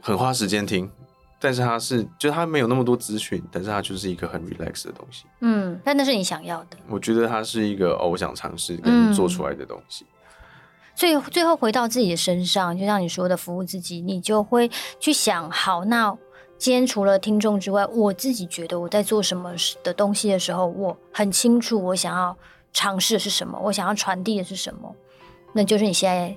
[0.00, 0.90] 很花时间听。
[1.38, 5.24] 但是它是，就它没有那么多资讯，但是它就是一个很 relax 的东西。
[5.40, 6.78] 嗯，但那是你想要的。
[6.88, 10.06] 我觉得它是一个哦，我想尝试跟做出来的东西。
[10.94, 16.16] 所以、嗯、最后回到自己的身上，就像你说的，服务自己，你就会去想：好，那
[16.56, 19.52] 今天除了听众之外，我自己觉得我在做什么
[19.84, 22.34] 的东西的时候，我很清楚我想要
[22.72, 24.96] 尝试的是什么，我想要传递的是什么，
[25.52, 26.34] 那就是你现在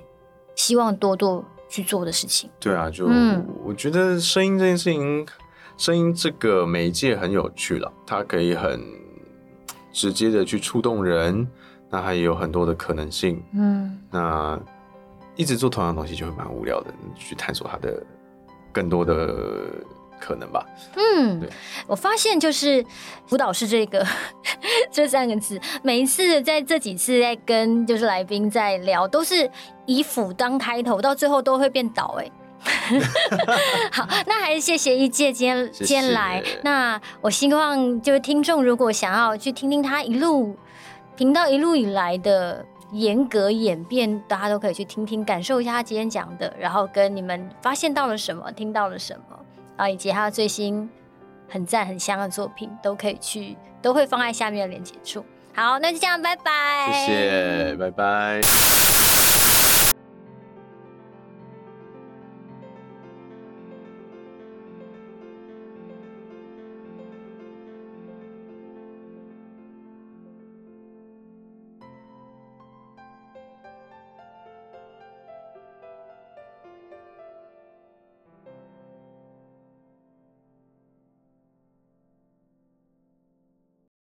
[0.54, 1.42] 希望多多。
[1.70, 3.06] 去做的事情，对啊，就
[3.64, 5.26] 我觉得声音这件事情，
[5.78, 8.84] 声音这个媒介很有趣了，它可以很
[9.92, 11.46] 直接的去触动人，
[11.88, 14.60] 那还有很多的可能性，嗯，那
[15.36, 18.02] 一直做同样的东西就会蛮无聊的，去探索它的
[18.72, 19.66] 更多的。
[20.20, 20.64] 可能吧，
[20.96, 21.48] 嗯，对
[21.86, 22.84] 我发现就是
[23.26, 24.06] 辅导是这个
[24.92, 29.50] 这三个字，每一次在这几次在跟就是来宾在聊，都是
[29.86, 32.30] 以辅当开头，到最后都会变导哎。
[33.90, 36.42] 好，那还是谢谢一介今天今天来。
[36.62, 40.54] 那我希望就是听众如果想要去听听他一路
[41.16, 42.62] 频道一路以来的
[42.92, 49.38] 严格演变，大家都可以去听听，感受一下他今天讲的，然后跟你们发现到了什么，听到了什么。
[49.80, 50.88] 啊，以及他最新
[51.48, 55.24] 很赞很香的作品，都可以去，都会放在下面的连接处。
[55.54, 56.92] 好，那就这样，拜拜。
[56.92, 58.40] 谢谢，拜拜。